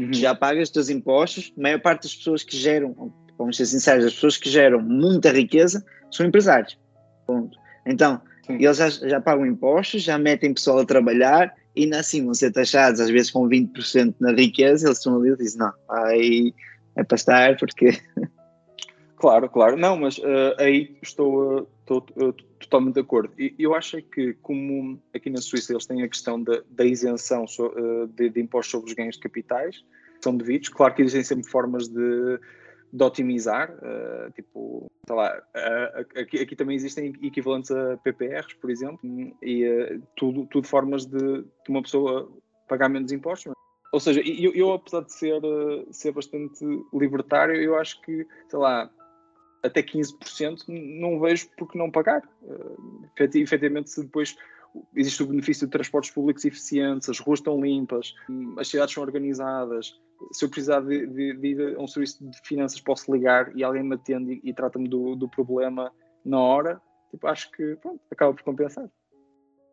[0.00, 0.12] uhum.
[0.12, 4.04] já pagas os teus impostos, a maior parte das pessoas que geram, vamos ser sinceros,
[4.04, 6.78] as pessoas que geram muita riqueza são empresários.
[7.26, 7.56] Ponto.
[7.86, 8.54] Então, Sim.
[8.54, 12.50] eles já, já pagam impostos, já metem pessoal a trabalhar e ainda assim vão ser
[12.50, 16.54] taxados, às vezes com 20% na riqueza, eles estão ali e dizem, não, aí
[16.96, 17.98] é para estar porque...
[19.20, 19.76] Claro, claro.
[19.76, 23.32] Não, mas uh, aí estou, uh, estou uh, totalmente de acordo.
[23.38, 26.84] E eu acho é que, como aqui na Suíça eles têm a questão da, da
[26.84, 27.72] isenção so,
[28.14, 29.84] de, de, impostos sobre os ganhos de capitais,
[30.20, 30.68] são devidos.
[30.68, 32.40] Claro que existem sempre formas de,
[32.92, 33.72] de otimizar,
[34.34, 35.42] tipo, sei lá,
[36.16, 39.00] aqui, aqui, também existem equivalentes a PPRs, por exemplo,
[39.42, 42.30] e tudo, tudo formas de, de uma pessoa
[42.68, 43.52] pagar menos impostos.
[43.92, 45.40] Ou seja, eu, eu apesar de ser,
[45.90, 48.90] ser bastante libertário, eu acho que, sei lá,
[49.62, 52.22] até 15% não vejo por que não pagar.
[52.42, 54.36] Uh, efetivamente, se depois
[54.94, 58.14] existe o benefício de transportes públicos eficientes, as ruas estão limpas,
[58.58, 59.98] as cidades são organizadas.
[60.32, 63.62] Se eu precisar de, de, de ir a um serviço de finanças, posso ligar e
[63.62, 65.92] alguém me atende e, e trata-me do, do, problema
[66.24, 66.80] na hora.
[67.10, 68.88] Tipo, acho que pronto, acaba por compensar.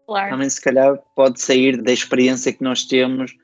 [0.05, 0.29] Claro.
[0.29, 3.35] Também, se calhar, pode sair da experiência que nós temos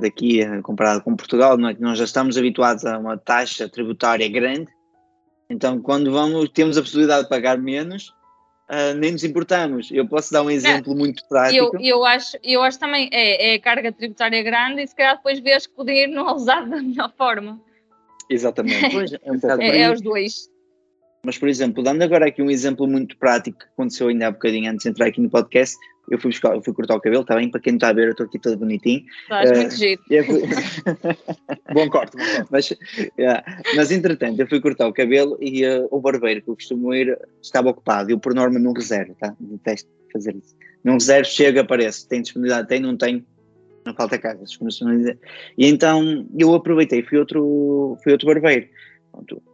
[0.00, 1.74] daqui, comparado com Portugal, não é?
[1.74, 4.68] que nós já estamos habituados a uma taxa tributária grande.
[5.50, 8.14] Então, quando vamos, temos a possibilidade de pagar menos,
[8.68, 9.90] uh, nem nos importamos.
[9.90, 11.76] Eu posso dar um exemplo muito prático.
[11.76, 15.38] Eu, eu, acho, eu acho também é, é carga tributária grande e se calhar depois
[15.38, 17.60] vês que o dinheiro não é usado da melhor forma.
[18.28, 18.90] Exatamente.
[18.92, 20.50] Pois, é, um é, é os dois.
[21.24, 24.70] Mas, por exemplo, dando agora aqui um exemplo muito prático que aconteceu ainda há bocadinho
[24.70, 25.76] antes de entrar aqui no podcast,
[26.10, 27.50] eu fui, buscar, eu fui cortar o cabelo, está bem?
[27.50, 29.04] Para quem não está a ver, eu estou aqui todo bonitinho.
[29.22, 30.02] Estás uh, muito giro.
[30.08, 30.42] Fui...
[31.74, 32.46] bom corte, bom corte.
[32.50, 32.72] Mas,
[33.18, 33.44] yeah.
[33.76, 37.18] Mas, entretanto, eu fui cortar o cabelo e uh, o barbeiro que eu costumo ir
[37.42, 38.10] estava ocupado.
[38.10, 39.34] Eu, por norma, não reservo, tá?
[39.38, 40.56] Detesto fazer isso.
[40.82, 42.08] Não reservo, chega, aparece.
[42.08, 43.26] Tem disponibilidade, tem, não tem,
[43.84, 45.18] não falta casas, como se não dizer.
[45.56, 48.68] E então eu aproveitei, fui outro, fui outro barbeiro.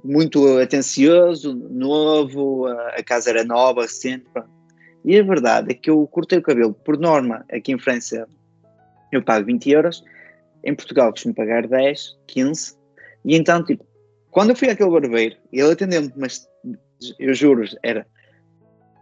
[0.04, 4.53] Muito atencioso, novo, a casa era nova, recente, pronto
[5.04, 8.26] e a verdade é que eu cortei o cabelo, por norma, aqui em França
[9.12, 10.04] eu pago 20 euros,
[10.64, 12.76] em Portugal costumo pagar 10, 15,
[13.24, 13.86] e então, tipo,
[14.30, 16.48] quando eu fui àquele barbeiro, ele atendeu-me, mas
[17.18, 18.06] eu juro, era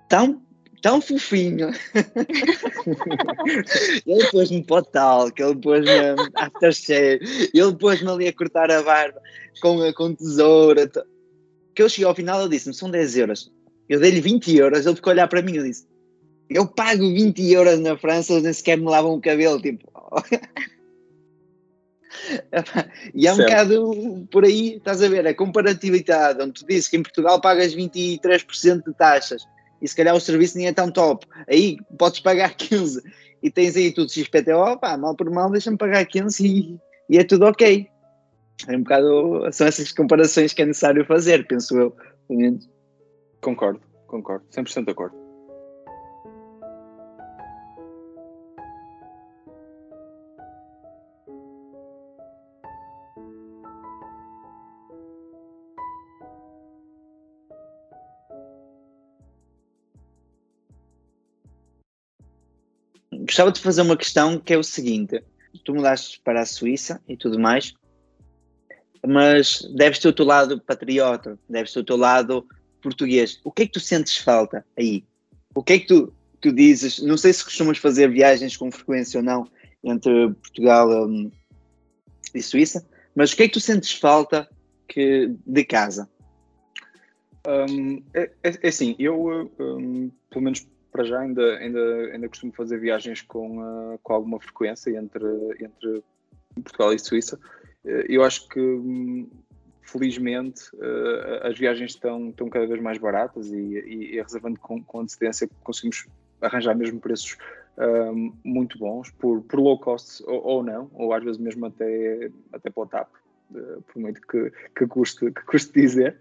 [0.08, 0.42] tão,
[0.82, 1.70] tão fofinho.
[4.06, 5.90] ele pôs-me para o talco, ele pôs-me
[6.34, 9.20] aftershave, ele pôs-me ali a cortar a barba
[9.60, 10.90] com, com tesoura.
[11.74, 13.50] Que eu cheguei ao final, ele disse-me, são 10 euros.
[13.88, 15.86] Eu dei-lhe 20 euros, ele ficou a olhar para mim e disse,
[16.54, 19.90] eu pago 20 euros na França, eles nem sequer me lavam o cabelo, tipo.
[23.14, 23.48] e é um certo.
[23.48, 27.74] bocado por aí, estás a ver, a comparatividade, onde tu dizes que em Portugal pagas
[27.74, 29.44] 23% de taxas
[29.80, 33.02] e se calhar o serviço nem é tão top, aí podes pagar 15
[33.42, 37.24] e tens aí tudo XPTO, pá, mal por mal deixa-me pagar 15 e, e é
[37.24, 37.88] tudo ok.
[38.68, 41.96] É um bocado, são essas comparações que é necessário fazer, penso eu.
[43.40, 45.21] Concordo, concordo, 100% de acordo.
[63.32, 65.22] Gostava de fazer uma questão que é o seguinte:
[65.64, 67.72] tu mudaste para a Suíça e tudo mais,
[69.06, 72.46] mas deves ter o teu lado patriota, deves ter o teu lado
[72.82, 73.40] português.
[73.42, 75.02] O que é que tu sentes falta aí?
[75.54, 76.98] O que é que tu, tu dizes?
[77.00, 79.48] Não sei se costumas fazer viagens com frequência ou não
[79.82, 81.30] entre Portugal um,
[82.34, 84.46] e Suíça, mas o que é que tu sentes falta
[84.86, 86.06] que, de casa?
[87.46, 91.80] Um, é, é, é, assim, eu, um, pelo menos para já ainda, ainda,
[92.12, 95.24] ainda costumo fazer viagens com, uh, com alguma frequência entre,
[95.58, 96.04] entre
[96.54, 97.40] Portugal e Suíça.
[97.82, 99.28] Uh, eu acho que, hum,
[99.80, 104.84] felizmente, uh, as viagens estão, estão cada vez mais baratas e, e, e reservando com,
[104.84, 106.06] com antecedência conseguimos
[106.42, 107.38] arranjar mesmo preços
[107.78, 112.30] hum, muito bons, por, por low cost ou, ou, não, ou às vezes mesmo até,
[112.52, 113.08] até pela TAP,
[113.86, 116.18] por muito que, que, custe, que custe dizer.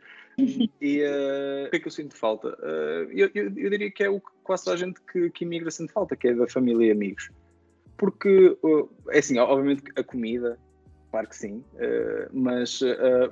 [0.81, 2.49] E uh, o que é que eu sinto falta?
[2.59, 5.69] Uh, eu, eu, eu, diria que é o que quase a gente que, que imigra
[5.71, 7.29] sente falta, que é da família e amigos.
[7.97, 10.57] Porque, uh, é assim, obviamente a comida,
[11.11, 11.63] claro que sim,
[12.31, 12.79] mas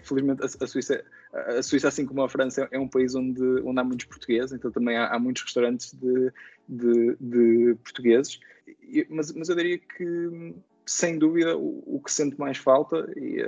[0.04, 3.80] felizmente a, a, Suíça, a Suíça, assim como a França, é um país onde, onde
[3.80, 6.32] há muitos portugueses, então também há, há muitos restaurantes de,
[6.68, 8.40] de, de portugueses.
[8.84, 10.54] E, mas, mas eu diria que,
[10.86, 13.42] sem dúvida, o, o que sente mais falta, e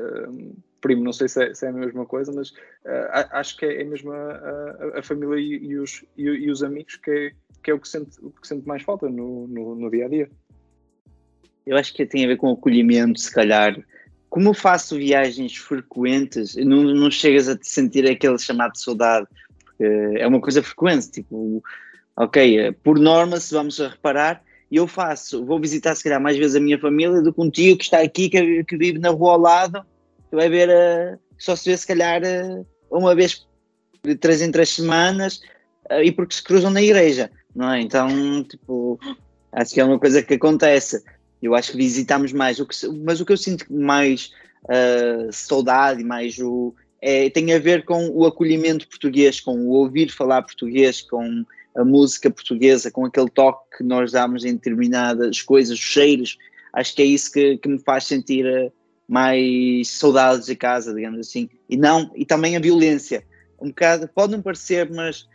[0.81, 3.81] primo, não sei se é, se é a mesma coisa, mas uh, acho que é,
[3.81, 4.31] é mesmo a,
[4.95, 7.31] a, a família e, e, os, e, e, os amigos que é,
[7.63, 10.09] que é o, que sente, o que sente mais falta no, no, no, dia a
[10.09, 10.29] dia.
[11.65, 13.79] Eu acho que tem a ver com o acolhimento, se calhar.
[14.29, 19.27] Como faço viagens frequentes, não, não chegas a te sentir aquele chamado de saudade,
[19.63, 21.61] porque é uma coisa frequente, tipo,
[22.15, 24.41] ok, por norma, se vamos a reparar,
[24.71, 27.77] eu faço, vou visitar se calhar mais vezes a minha família do que um tio
[27.77, 29.85] que está aqui, que, que vive na rua ao lado
[30.35, 33.45] vai ver, uh, só se vê se calhar uh, uma vez
[34.03, 35.41] de três em três semanas
[35.91, 37.81] uh, e porque se cruzam na igreja, não é?
[37.81, 38.99] Então, tipo,
[39.51, 41.03] acho que é uma coisa que acontece.
[41.41, 44.31] Eu acho que visitamos mais, o que, mas o que eu sinto mais
[45.31, 50.43] saudade, mais o, é, tem a ver com o acolhimento português, com o ouvir falar
[50.43, 51.43] português, com
[51.75, 56.37] a música portuguesa, com aquele toque que nós damos em determinadas coisas, os cheiros.
[56.73, 58.45] Acho que é isso que, que me faz sentir
[59.11, 63.21] mais saudades de casa, digamos assim, e não, e também a violência.
[63.61, 65.27] um bocado, pode não parecer, mas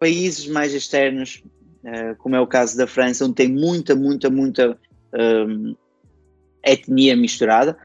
[0.00, 1.44] países mais externos,
[1.84, 4.78] uh, como é o caso da França, onde tem muita, muita, muita
[5.12, 5.76] um,
[6.64, 7.76] etnia misturada,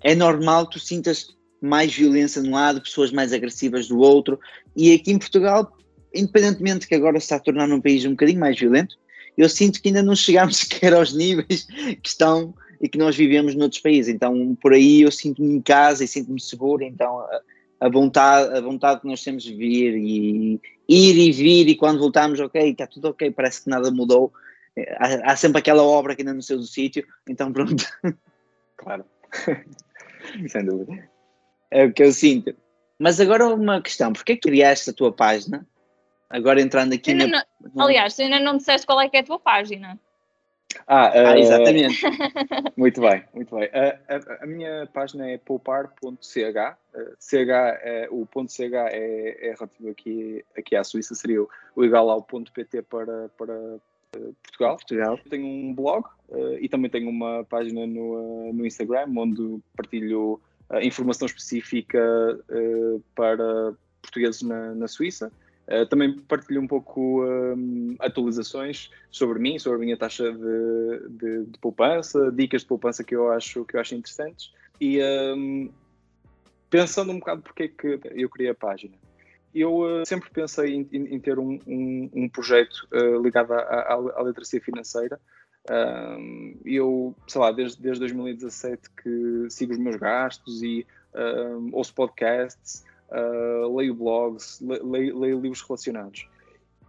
[0.00, 4.38] é normal tu sintas mais violência de um lado, pessoas mais agressivas do outro,
[4.76, 5.76] e aqui em Portugal,
[6.14, 8.94] independentemente que agora se está a tornar um país um bocadinho mais violento,
[9.36, 13.54] eu sinto que ainda não chegámos sequer aos níveis que estão e que nós vivemos
[13.54, 14.14] noutros países.
[14.14, 16.82] Então, por aí eu sinto-me em casa e sinto-me seguro.
[16.82, 17.40] Então, a,
[17.80, 21.98] a, vontade, a vontade que nós temos de vir e ir e vir, e quando
[21.98, 24.32] voltamos, ok, está tudo ok, parece que nada mudou.
[24.98, 27.84] Há, há sempre aquela obra que ainda no seu sítio, então pronto.
[28.78, 29.06] Claro,
[30.48, 31.08] sem dúvida.
[31.70, 32.54] É o que eu sinto.
[32.98, 35.66] Mas agora uma questão, porquê que criaste a tua página?
[36.28, 37.26] Agora entrando aqui na...
[37.26, 39.98] não, Aliás, tu ainda não disseste qual é que é a tua página.
[40.86, 42.02] Ah, uh, ah exatamente.
[42.76, 43.68] muito bem, muito bem.
[43.68, 46.36] Uh, a, a, minha página é poupar.ch.
[46.94, 47.50] Uh, CH,
[47.82, 52.22] é, o ponto .ch é, é relativo aqui, aqui à Suíça, seria o, igual ao
[52.22, 53.80] ponto .pt para, para uh,
[54.42, 54.76] Portugal.
[54.76, 55.18] Portugal.
[55.28, 60.40] Tenho um blog uh, e também tenho uma página no, no Instagram onde partilho
[60.82, 62.00] informação específica
[63.14, 65.30] para portugueses na, na Suíça.
[65.68, 71.44] Uh, também partilho um pouco um, atualizações sobre mim, sobre a minha taxa de, de,
[71.46, 74.52] de, poupança, dicas de poupança que eu acho, que eu acho interessantes.
[74.80, 75.68] E um,
[76.70, 78.94] pensando um bocado porque é que eu criei a página.
[79.52, 83.58] Eu uh, sempre pensei em, em, em ter um, um, um projeto uh, ligado à,
[83.58, 85.18] à, à, literacia financeira.
[85.68, 90.86] Um, eu, sei lá, desde, desde 2017 que sigo os meus gastos e
[91.72, 96.28] ouço podcasts, uh, leio blogs, leio, leio, livros relacionados.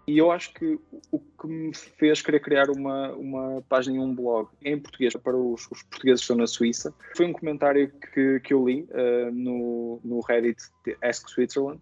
[0.08, 0.80] E eu acho que
[1.12, 5.36] o que me fez querer criar uma, uma página e um blog em português para
[5.36, 9.32] os, os portugueses que estão na Suíça foi um comentário que, que eu li uh,
[9.34, 10.62] no, no Reddit
[11.03, 11.82] Ask Switzerland,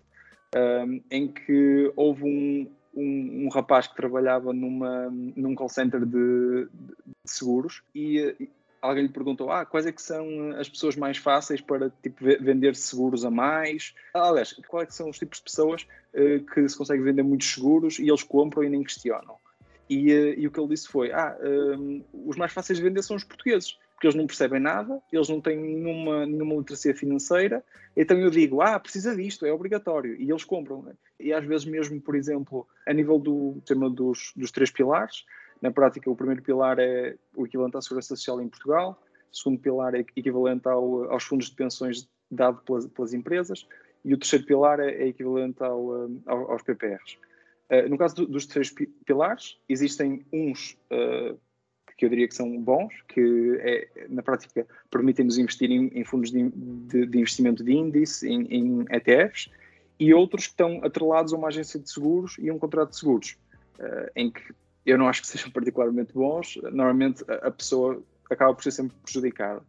[0.55, 6.65] um, em que houve um, um, um, rapaz que trabalhava numa, num call center de,
[6.65, 8.49] de seguros e,
[8.85, 12.75] alguém lhe perguntou ah, quais é que são as pessoas mais fáceis para tipo, vender
[12.75, 13.93] seguros a mais.
[14.13, 17.99] Aliás, quais é são os tipos de pessoas uh, que se conseguem vender muitos seguros
[17.99, 19.37] e eles compram e nem questionam.
[19.89, 22.83] E, uh, e o que ele disse foi: ah, um, eh, os mais fáceis de
[22.83, 26.95] vender são os portugueses, porque eles não percebem nada, eles não têm nenhuma, nenhuma literacia
[26.95, 27.63] financeira.
[27.95, 30.15] Então eu digo: ah, precisa disto, é obrigatório.
[30.15, 30.81] E eles compram.
[30.81, 30.93] Né?
[31.19, 35.25] E às vezes, mesmo, por exemplo, a nível do tema dos, dos três pilares,
[35.65, 39.01] na prática, o primeiro pilar é o equivalente à segurança social em Portugal,
[39.33, 43.67] o segundo pilar é equivalente ao, aos fundos de pensões dado pelas, pelas, empresas
[44.03, 47.17] e o terceiro pilar é, é equivalente ao, ao, aos PPRs.
[47.67, 48.71] Uh, no caso do, dos três
[49.05, 51.35] pilares, existem uns uh,
[51.97, 56.29] que eu diria que são bons, que é, na prática permitem-nos investir em, em fundos
[56.29, 59.49] de, de, de, investimento de índice, em, em, ETFs,
[59.99, 62.99] e outros que estão atrelados a uma agência de seguros e a um contrato de
[62.99, 63.37] seguros,
[63.79, 64.53] uh, em que
[64.85, 66.57] eu não acho que sejam particularmente bons.
[66.63, 69.61] Normalmente a, pessoa acaba por ser sempre prejudicada.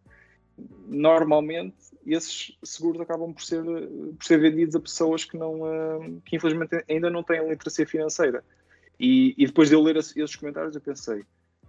[0.86, 1.76] Normalmente
[2.06, 5.58] esses seguros acabam por ser, por ser vendidos a pessoas que, não,
[6.24, 8.44] que infelizmente ainda não têm literacia financeira.
[8.98, 11.24] E, e depois de eu ler esses comentários eu pensei,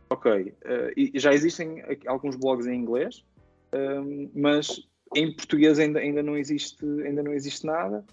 [0.10, 3.25] ok, uh, já existem alguns blogs em inglês,
[3.73, 8.05] um, mas em português ainda, ainda, não existe, ainda não existe nada.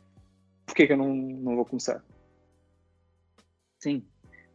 [0.67, 2.05] Porquê que eu não, não vou começar?
[3.79, 4.05] Sim,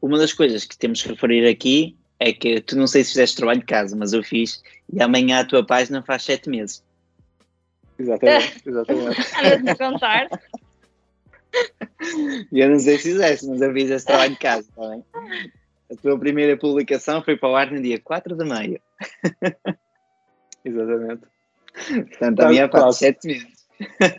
[0.02, 3.38] uma das coisas que temos que referir aqui é que tu não sei se fizeste
[3.38, 6.84] trabalho de casa, mas eu fiz e amanhã a tua página faz sete meses.
[7.98, 9.22] Exatamente, exatamente.
[9.38, 10.30] Andas-me contar.
[12.52, 15.04] E eu não sei se fizeste, mas eu fiz esse trabalho de casa, está bem?
[15.92, 18.80] A tua primeira publicação foi para o ar no dia 4 de maio.
[20.64, 21.24] Exatamente.
[22.10, 23.59] Portanto, a minha faz sete meses.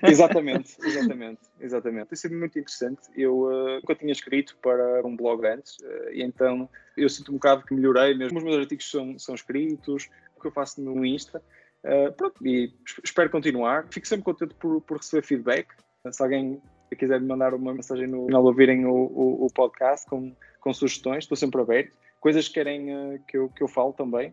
[0.03, 2.09] Exatamente, exatamente, exatamente.
[2.09, 3.03] Tem sido muito interessante.
[3.15, 7.65] Eu uh, tinha escrito para um blog antes, uh, e então eu sinto um bocado
[7.65, 8.15] que melhorei.
[8.15, 11.43] Mesmo os meus artigos são, são escritos, o que eu faço no Insta.
[11.85, 12.73] Uh, pronto, e
[13.05, 13.87] espero continuar.
[13.91, 15.69] Fico sempre contente por, por receber feedback.
[16.11, 16.61] Se alguém
[16.97, 21.25] quiser me mandar uma mensagem no final ouvirem o, o, o, podcast com, com sugestões,
[21.25, 21.93] estou sempre aberto.
[22.19, 24.33] Coisas que querem que, eu, que eu falo também,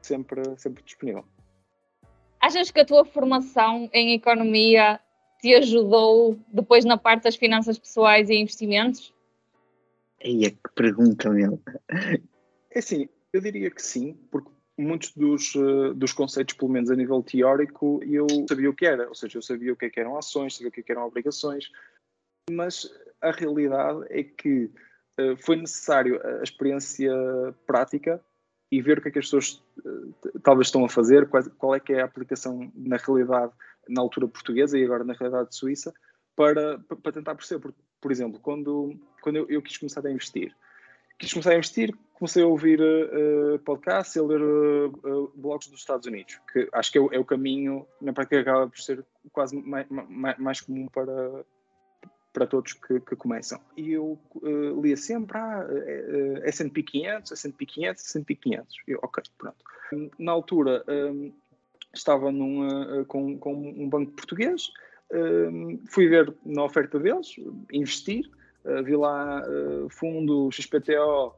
[0.00, 1.24] sempre, sempre disponível.
[2.40, 4.98] Achas que a tua formação em economia
[5.40, 9.12] te ajudou depois na parte das finanças pessoais e investimentos?
[10.20, 11.60] Eia, que pergunta, meu.
[12.72, 16.96] É assim, eu diria que sim, porque muitos dos, uh, dos conceitos, pelo menos a
[16.96, 19.08] nível teórico, eu sabia o que era.
[19.08, 20.92] Ou seja, eu sabia o que, é que eram ações, sabia o que, é que
[20.92, 21.70] eram obrigações,
[22.50, 22.90] mas
[23.20, 24.70] a realidade é que
[25.18, 27.12] uh, foi necessário a experiência
[27.66, 28.22] prática
[28.70, 31.74] e ver o que é que as pessoas uh, talvez estão a fazer, qual, qual,
[31.74, 33.52] é que é a aplicação na realidade
[33.88, 35.92] na altura portuguesa e agora na realidade suíça,
[36.36, 37.60] para, para tentar perceber.
[37.60, 40.54] Por, por exemplo, quando, quando eu, eu quis começar a investir,
[41.18, 45.80] quis começar a investir, comecei a ouvir uh, podcasts e a ler uh, blogs dos
[45.80, 49.04] Estados Unidos, que acho que é o, é o caminho, na prática, acaba por ser
[49.32, 51.44] quase mais, mais, mais comum para,
[52.32, 53.60] para todos que, que começam.
[53.76, 58.76] E eu uh, lia sempre, ah, uh, S&P 500, S&P 500, S&P 500.
[58.86, 59.56] Eu, ok, pronto.
[60.18, 61.32] Na altura, um,
[61.92, 64.70] estava num, uh, com, com um banco português,
[65.12, 67.34] um, fui ver na oferta deles,
[67.72, 68.30] investir,
[68.84, 69.42] vi lá
[69.88, 71.34] fundo XPTO,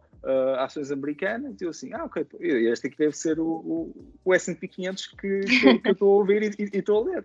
[0.59, 4.67] ações americanas, e eu assim, ah, ok, este aqui deve ser o, o, o S&P
[4.67, 7.25] 500 que, que, que eu estou a ouvir e estou a ler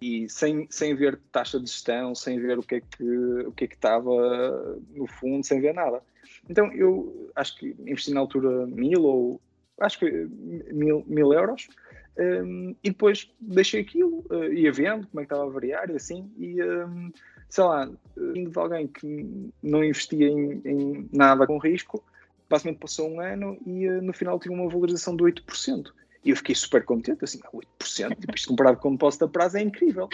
[0.00, 3.04] e sem, sem ver taxa de gestão, sem ver o que é que
[3.46, 6.02] o que é que estava no fundo, sem ver nada.
[6.48, 9.40] Então eu acho que investi na altura mil ou
[9.80, 10.10] acho que
[10.72, 11.68] mil, mil euros
[12.18, 15.96] um, e depois deixei aquilo, uh, ia vendo como é que estava a variar e
[15.96, 17.12] assim, e um,
[17.48, 22.02] sei lá, vindo de alguém que não investia em, em nada com risco,
[22.48, 25.92] basicamente passou um ano e uh, no final tinha uma valorização de 8%.
[26.26, 29.58] E eu fiquei super contente, assim, 8%, tipo, isto comparado com o posto da prazo
[29.58, 30.08] é incrível.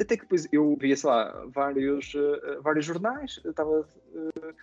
[0.00, 4.54] Até que depois eu via, sei lá, vários, uh, vários jornais, estava uh,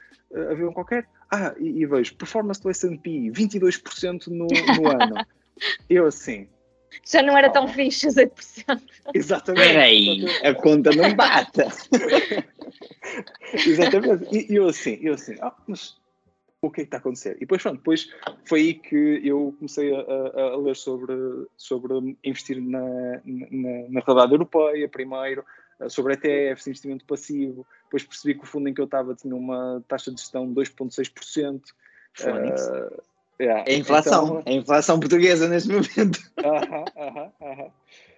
[0.52, 5.24] a ver um qualquer, ah, e, e vejo, performance do S&P, 22% no, no ano.
[5.88, 6.48] Eu assim...
[7.06, 8.82] Já não era tão fixe os 8%.
[9.14, 9.68] Exatamente.
[9.68, 11.68] Peraí, a conta não bata.
[13.54, 14.52] exatamente.
[14.52, 15.98] E eu assim, eu assim, ah, mas
[16.68, 17.36] o que é que está a acontecer?
[17.38, 18.10] E depois, pronto, depois
[18.46, 21.14] foi aí que eu comecei a, a, a ler sobre,
[21.58, 22.82] sobre investir na,
[23.24, 25.44] na, na realidade europeia, primeiro,
[25.80, 29.36] eh, sobre ETFs, investimento passivo, depois percebi que o fundo em que eu estava tinha
[29.36, 31.62] uma taxa de gestão de 2,6%.
[32.22, 33.02] Uh,
[33.42, 33.64] yeah.
[33.68, 36.20] É a inflação, então, é a inflação portuguesa neste momento.
[36.44, 37.72] Aham, aham, aham.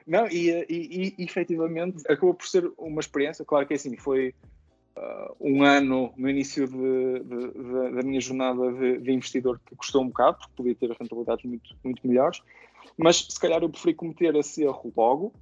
[0.06, 4.34] Não, e, e, e, e efetivamente acabou por ser uma experiência, claro que assim, foi
[4.98, 10.02] uh, um ano no início de, de, de, da minha jornada de, investidor que custou
[10.02, 12.42] um bocado, porque podia ter rentabilidades muito, muito melhores,
[12.98, 15.34] mas se calhar eu preferi cometer esse erro logo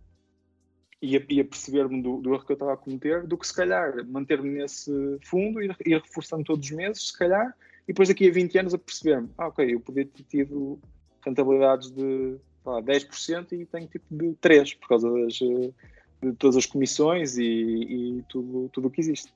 [1.02, 3.56] e a, a perceber-me do, do, erro que eu estava a cometer, do que se
[3.56, 4.92] calhar manter-me nesse
[5.24, 8.74] fundo e ir reforçando todos os meses, se calhar, e depois daqui a 20 anos
[8.74, 10.80] a perceber-me, ah, ok, eu podia ter tido
[11.24, 16.66] rentabilidades de lá, 10% e tenho tipo de 3% por causa das, de todas as
[16.66, 19.32] comissões e, e tudo o que existe.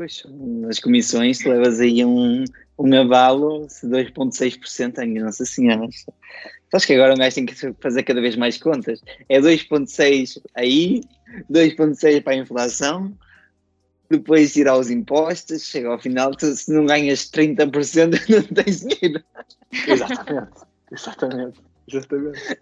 [0.00, 2.42] Pois, nas comissões tu levas aí um,
[2.78, 5.86] um avalo de 2,6%, ai nossa senhora.
[6.72, 9.02] Acho que agora um gajo tem que fazer cada vez mais contas.
[9.28, 11.02] É 2,6% aí,
[11.52, 13.14] 2,6% para a inflação,
[14.08, 19.22] depois tirar os impostos, chega ao final, tu, se não ganhas 30%, não tens dinheiro.
[19.86, 22.58] Exatamente, exatamente, exatamente.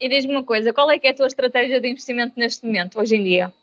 [0.00, 2.98] E diz-me uma coisa, qual é que é a tua estratégia de investimento neste momento,
[2.98, 3.54] hoje em dia?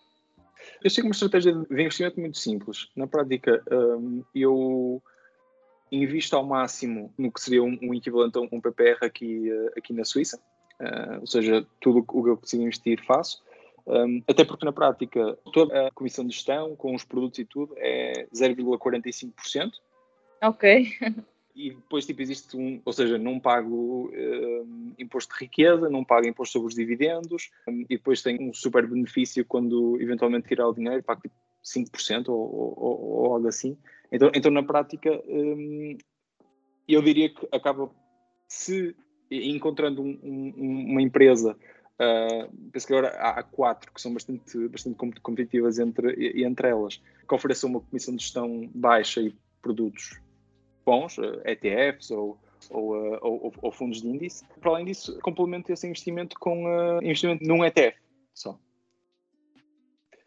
[0.84, 2.90] Eu que uma estratégia de investimento muito simples.
[2.96, 5.02] Na prática, um, eu
[5.92, 10.06] invisto ao máximo no que seria um, equivalente a um PPR aqui, uh, aqui na
[10.06, 10.40] Suíça.
[10.80, 13.42] Uh, ou seja, tudo o que eu consigo investir faço.
[13.86, 17.74] Um, até porque na prática toda a comissão de gestão, com os produtos e tudo,
[17.78, 19.72] é 0,45%.
[20.42, 20.92] Ok.
[21.58, 26.28] e depois tipo existe um, ou seja, não pago uh, imposto de riqueza, não pago
[26.28, 30.74] imposto sobre os dividendos um, e depois tenho um super benefício quando eventualmente tirar o
[30.74, 31.36] dinheiro, pago tipo
[31.66, 33.76] 5% ou, ou, ou algo assim.
[34.12, 35.98] Então, então na prática um,
[36.88, 37.90] eu diria que acaba
[38.48, 38.96] se
[39.32, 41.58] encontrando um, uma empresa
[42.00, 47.34] Uh, penso que agora há, quatro que são bastante, bastante competitivas entre, entre elas, que
[47.34, 49.34] ofereçam uma comissão de gestão baixa e
[49.64, 50.22] produtos
[50.88, 52.38] bons, ETFs eh, ou,
[52.70, 54.46] ou, eh, ou, ou, fundos de índice.
[54.62, 57.98] Para além disso, complemento esse investimento com uh, investimento num ETF
[58.34, 58.58] só.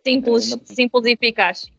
[0.06, 0.58] Simples, na...
[0.64, 1.72] simples e eficaz.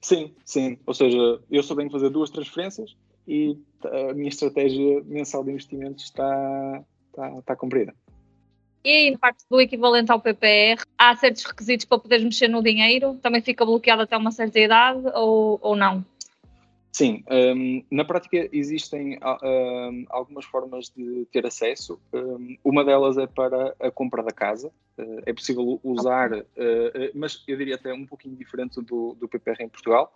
[0.00, 0.78] Sim, sim.
[0.84, 2.96] Ou seja, eu sou bem fazer duas transferências
[3.26, 7.94] e a minha estratégia mensal de investimentos está, está, está cumprida.
[8.84, 13.18] E na parte do equivalente ao PPR, há certos requisitos para poderes mexer no dinheiro?
[13.20, 16.04] Também fica bloqueado até uma certa idade ou, ou não?
[16.96, 22.00] Sim, um, na prática existem um, algumas formas de ter acesso.
[22.10, 24.68] Um, uma delas é para a compra da casa.
[24.96, 29.28] Uh, é possível usar, uh, uh, mas eu diria até um pouquinho diferente do, do
[29.28, 30.10] PPR em Portugal.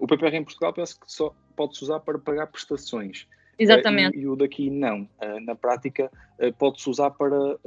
[0.00, 3.26] o PPR em Portugal penso que só pode-se usar para pagar prestações.
[3.58, 4.16] Exatamente.
[4.16, 5.06] E, e, o daqui não.
[5.42, 6.10] na prática,
[6.56, 7.58] pode-se usar para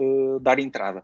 [0.41, 1.03] dar entrada.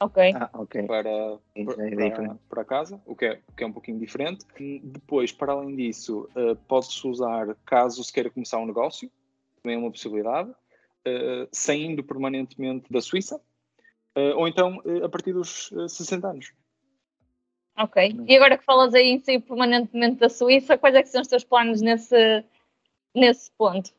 [0.00, 0.32] Ok.
[0.34, 0.84] Ah, okay.
[0.84, 4.46] Para, para, para, casa, o que, é, que é um pouquinho diferente.
[4.82, 9.10] Depois, para além disso, uh, pode-se usar caso se queira começar um negócio,
[9.60, 13.40] também é uma possibilidade, uh, saindo permanentemente da Suíça.
[14.16, 16.52] Uh, ou então uh, a partir dos uh, 60 anos.
[17.76, 18.16] Ok.
[18.26, 21.28] E agora que falas aí em sair permanentemente da Suíça, quais é que são os
[21.28, 22.44] teus planos nesse,
[23.14, 23.92] nesse ponto?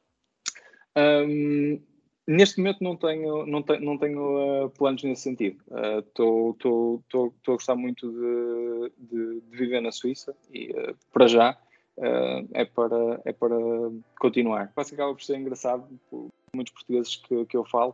[0.98, 1.82] Um,
[2.30, 5.60] neste momento não tenho, não tenho, não tenho uh, planos nesse sentido.
[6.08, 11.58] Estou uh, a gostar muito de, de, de, viver na Suíça e uh, para já
[12.54, 13.58] é, para, é para
[14.20, 14.72] continuar.
[14.74, 17.94] Quase acaba por ser engraçado por muitos portugueses que, que eu falo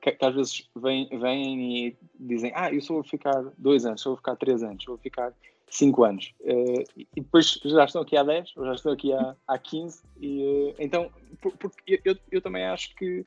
[0.00, 4.02] que, que, às vezes vêm, vêm e dizem ah, eu só vou ficar dois anos,
[4.02, 5.34] só vou ficar três anos, só vou ficar
[5.72, 6.34] cinco anos.
[6.40, 10.02] Uh, e depois já estão aqui há 10, ou já estão aqui há, há 15.
[10.20, 11.10] E, uh, então,
[11.40, 13.24] porque eu, eu, também acho que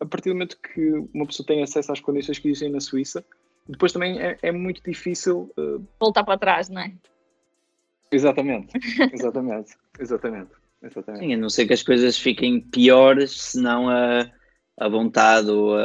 [0.00, 3.22] a partir do momento que uma pessoa tem acesso às condições que existem na Suíça,
[3.68, 5.52] depois também é, é muito difícil
[6.00, 6.94] voltar para trás, não é?
[8.10, 8.72] Exatamente,
[9.12, 10.50] exatamente, exatamente.
[10.82, 11.24] exatamente.
[11.24, 14.30] Sim, a não ser que as coisas fiquem piores, senão a
[14.80, 15.76] a vontade, o,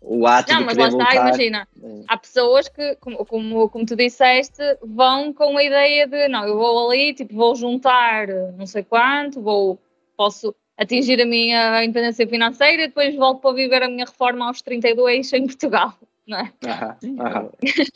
[0.00, 1.28] o ato não, de mas querer lá está, voltar.
[1.28, 2.04] imagina, é.
[2.08, 6.56] há pessoas que, como, como, como tu disseste, vão com a ideia de, não, eu
[6.56, 8.26] vou ali, tipo, vou juntar
[8.56, 9.78] não sei quanto, vou,
[10.16, 14.62] posso atingir a minha independência financeira e depois volto para viver a minha reforma aos
[14.62, 15.94] 32 em Portugal.
[16.30, 16.52] Não é?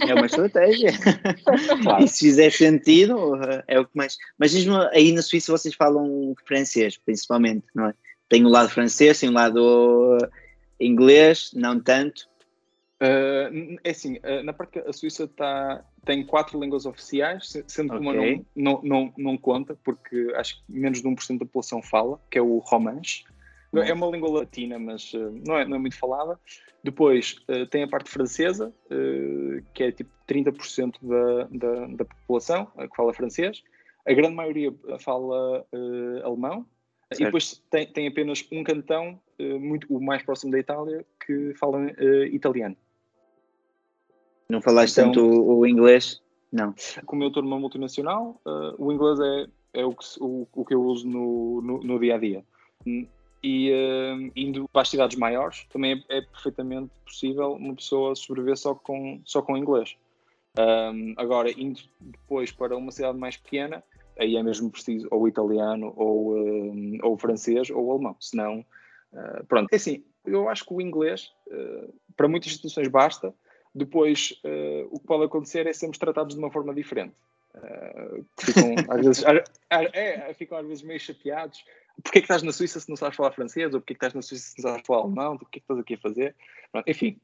[0.08, 0.90] É uma estratégia.
[1.84, 2.02] claro.
[2.02, 3.38] E se fizer sentido,
[3.68, 4.16] é o que mais.
[4.36, 7.94] Mas mesmo aí na Suíça vocês falam francês, principalmente, não é?
[8.28, 10.18] tem o lado francês, tem o lado
[10.84, 12.28] inglês, não tanto.
[13.02, 17.90] Uh, é assim, uh, na parte que a Suíça tá, tem quatro línguas oficiais, sendo
[17.90, 18.08] que okay.
[18.08, 22.20] uma não, não, não, não, conta, porque acho que menos de 1% da população fala,
[22.30, 23.24] que é o romanche.
[23.72, 23.82] Uhum.
[23.82, 26.38] É uma língua latina, mas uh, não, é, não é muito falada.
[26.82, 27.36] Depois
[27.70, 28.70] tem a parte francesa,
[29.72, 33.62] que é tipo 30% da, da, da população que fala francês.
[34.06, 35.66] A grande maioria fala
[36.22, 36.66] alemão,
[37.14, 37.20] Certo.
[37.20, 41.54] E depois tem, tem apenas um cantão, uh, muito, o mais próximo da Itália, que
[41.54, 42.76] fala uh, italiano.
[44.48, 46.20] Não falaste então, tanto o, o, inglês?
[46.52, 46.74] Não.
[47.06, 50.74] Como eu estou numa multinacional, uh, o inglês é, é o, que, o, o que
[50.74, 52.44] eu uso no, no, no dia a dia.
[53.42, 53.70] E
[54.34, 59.20] indo para as cidades maiores, também é, é, perfeitamente possível uma pessoa sobreviver só com,
[59.24, 59.96] só com inglês.
[60.58, 63.82] Um, agora, indo depois para uma cidade mais pequena,
[64.18, 68.16] aí é mesmo preciso ou italiano, ou, uh, ou francês, ou alemão.
[68.20, 68.64] Senão,
[69.12, 69.72] uh, pronto.
[69.72, 73.34] É assim, eu acho que o inglês, uh, para muitas instituições, basta.
[73.76, 74.40] Depois,
[74.92, 77.12] o que pode acontecer é sermos tratados de uma forma diferente.
[78.38, 79.24] ficam, às vezes,
[79.68, 81.64] é, ficam às vezes meio chateados.
[82.00, 83.74] Porquê que estás na Suíça se não sabes falar francês?
[83.74, 85.34] Ou porquê que estás na Suíça se não sabes falar alemão?
[85.34, 86.36] O que é que estás aqui a fazer?
[86.70, 87.20] Pronto, enfim,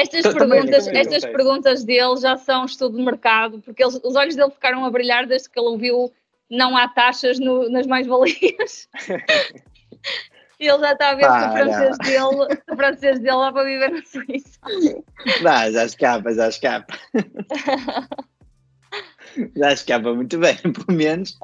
[0.00, 4.50] estas, perguntas, estas perguntas dele já são estudo de mercado, porque eles, os olhos dele
[4.50, 6.12] ficaram a brilhar desde que ele ouviu
[6.50, 8.88] não há taxas no, nas mais-valias.
[10.58, 13.64] e ele já está a ver que o francês, dele, o francês dele lá para
[13.64, 14.58] viver na Suíça.
[15.42, 16.98] Não, já escapa, já escapa.
[19.56, 21.38] já escapa muito bem, pelo menos.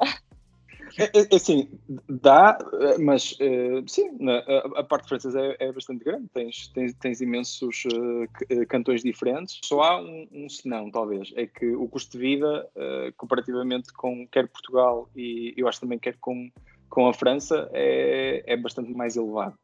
[0.97, 1.69] É, é, é, assim,
[2.09, 2.57] dá,
[2.99, 7.83] mas uh, sim, a, a, parte francesa é, é, bastante grande, tens, tens, tens imensos
[7.85, 9.59] uh, cantões diferentes.
[9.63, 14.27] Só há um, um senão, talvez, é que o custo de vida, uh, comparativamente com
[14.27, 16.49] quer Portugal e eu acho também quer com,
[16.89, 19.55] com a França, é, é bastante mais elevado.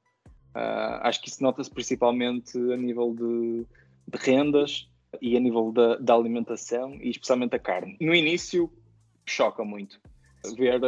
[1.01, 3.65] acho que isso nota-se principalmente a nível de,
[4.07, 4.87] de rendas
[5.19, 7.97] e a nível da, da alimentação e especialmente a carne.
[7.99, 8.71] No início,
[9.25, 9.99] choca muito
[10.51, 10.79] ver,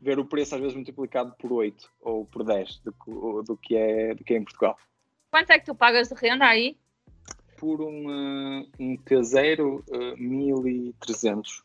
[0.00, 4.14] ver o preço às vezes multiplicado por 8 ou por 10 do, do, que, é,
[4.14, 4.76] do que é em Portugal.
[5.30, 6.78] Quanto é que tu pagas de renda aí?
[7.58, 11.62] Por um, uh, um T0, uh, 1300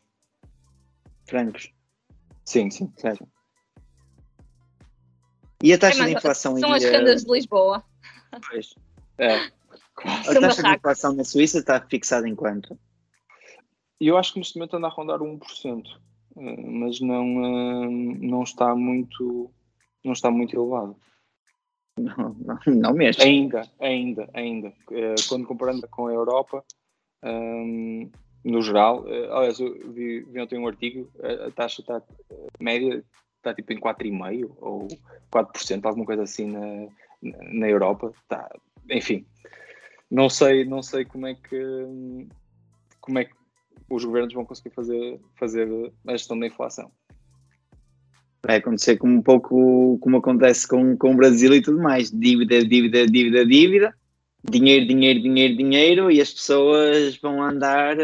[1.26, 1.72] francos.
[2.44, 3.28] Sim, sim, certo.
[5.62, 7.84] E a taxa é, de inflação São as rendas de Lisboa.
[8.48, 8.74] Pois.
[9.18, 9.34] É.
[9.36, 12.78] A taxa de inflação na Suíça está fixada em quanto?
[14.00, 15.82] Eu acho que neste momento anda a rondar 1%.
[16.38, 17.88] Eh, mas não, eh,
[18.20, 19.50] não está muito
[20.04, 20.96] não está muito elevado.
[21.98, 23.22] Não, não, não mesmo.
[23.22, 24.72] Ainda, ainda, ainda.
[24.92, 26.64] Eh, quando comparando com a Europa,
[27.24, 28.08] um,
[28.44, 33.04] no geral, aliás, eu vi, vi ontem um artigo, a taxa está, a média
[33.36, 34.86] está tipo em 4,5% ou
[35.32, 36.88] 4%, alguma coisa assim na,
[37.20, 38.12] na Europa.
[38.22, 38.48] Está,
[38.88, 39.26] enfim,
[40.08, 42.28] não sei, não sei como é que
[43.00, 43.34] como é que
[43.88, 45.68] os governos vão conseguir fazer, fazer
[46.06, 46.90] a gestão da inflação.
[48.44, 52.10] Vai acontecer como um pouco como acontece com, com o Brasil e tudo mais.
[52.10, 53.94] Dívida, dívida, dívida, dívida.
[54.48, 56.10] Dinheiro, dinheiro, dinheiro, dinheiro.
[56.10, 57.96] E as pessoas vão andar.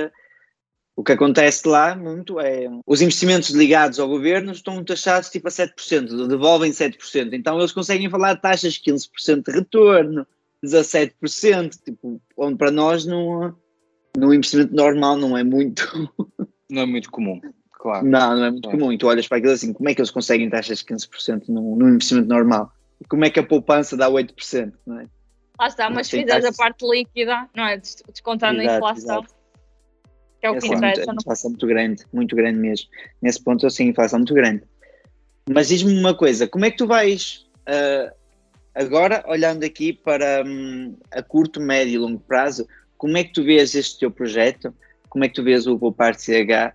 [0.97, 5.51] O que acontece lá muito é os investimentos ligados ao governo estão taxados tipo a
[5.51, 7.33] 7%, devolvem 7%.
[7.33, 10.27] Então eles conseguem falar de taxas de 15% de retorno,
[10.65, 13.55] 17%, tipo, onde para nós no,
[14.17, 16.11] no investimento normal não é muito.
[16.71, 17.41] Não é muito comum,
[17.73, 18.07] claro.
[18.07, 18.73] Não, não é muito é.
[18.73, 18.91] comum.
[18.91, 21.77] E tu olhas para aquilo assim, como é que eles conseguem taxas de 15% no,
[21.77, 22.73] no investimento normal?
[23.01, 25.07] E como é que a poupança dá 8%, não é?
[25.59, 27.77] Lá está, mas se fizeres a parte líquida, não é?
[27.77, 29.19] Descontando exato, a inflação.
[29.19, 29.35] Exato.
[30.41, 31.01] Que é o que Essa interessa.
[31.03, 32.89] É uma inflação muito grande, muito grande mesmo.
[33.23, 34.65] Nesse ponto, assim, inflação muito grande.
[35.49, 38.13] Mas diz-me uma coisa, como é que tu vais uh,
[38.75, 43.45] agora, olhando aqui para um, a curto, médio e longo prazo, como é que tu
[43.45, 44.75] vês este teu projeto?
[45.09, 46.75] Como é que tu vês o Poupar CH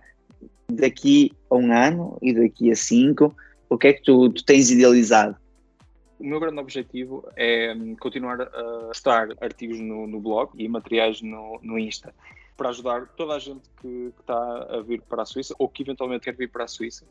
[0.70, 3.34] daqui a um ano e daqui a cinco?
[3.68, 5.36] O que é que tu, tu tens idealizado?
[6.18, 8.48] O meu grande objetivo é hum, continuar a
[8.88, 12.14] postar artigos no, no blog e materiais no, no Insta
[12.56, 15.82] para ajudar toda a gente que, que, está a vir para a Suíça ou que
[15.82, 17.06] eventualmente quer vir para a Suíça.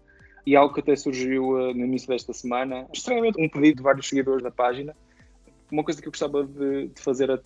[0.46, 4.08] E algo que até surgiu uh, no início desta semana, estranhamente um pedido de vários
[4.08, 4.96] seguidores da página,
[5.72, 7.42] uma coisa que eu gostava de, de fazer,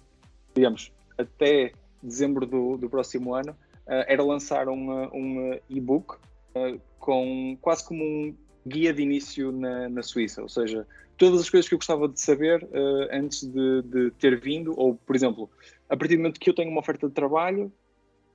[0.54, 0.92] digamos,
[1.24, 1.72] até
[2.02, 8.04] dezembro do, do próximo ano, uh, era lançar um, um e-book uh, com quase como
[8.04, 12.08] um guia de início na, na Suíça, ou seja, todas as coisas que eu gostava
[12.08, 15.50] de saber uh, antes de, de, ter vindo, ou, por exemplo,
[15.90, 17.72] a partir do momento que eu tenho uma oferta de trabalho,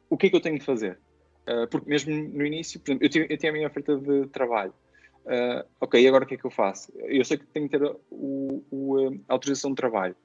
[0.09, 0.99] o que é que eu tenho de fazer?
[1.49, 4.26] Uh, porque mesmo no início, por exemplo, eu, tinha, eu tinha a minha oferta de
[4.28, 4.72] trabalho.
[5.24, 6.93] Uh, ok, agora o que é que eu faço?
[6.97, 10.16] Eu sei que tenho que ter o, o, a autorização de trabalho,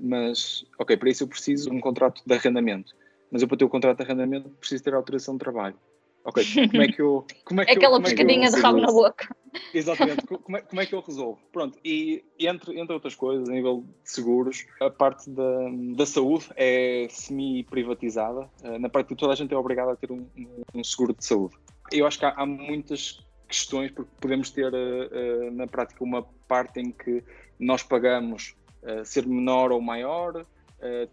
[0.00, 2.94] mas, ok, para isso eu preciso de um contrato de arrendamento.
[3.30, 5.76] Mas eu, para ter o contrato de arrendamento, preciso ter a autorização de trabalho.
[6.24, 7.26] Ok, como é que eu.
[7.44, 9.34] Como é que Aquela eu, pescadinha é de rabo na boca.
[9.72, 11.38] Exatamente, como é, como é que eu resolvo?
[11.50, 16.46] Pronto, e entre, entre outras coisas, a nível de seguros, a parte da, da saúde
[16.54, 18.48] é semi-privatizada.
[18.62, 20.26] Eh, na parte de toda a gente é obrigada a ter um,
[20.74, 21.56] um seguro de saúde.
[21.90, 26.78] Eu acho que há, há muitas questões, porque podemos ter uh, na prática uma parte
[26.78, 27.24] em que
[27.58, 30.46] nós pagamos uh, ser menor ou maior,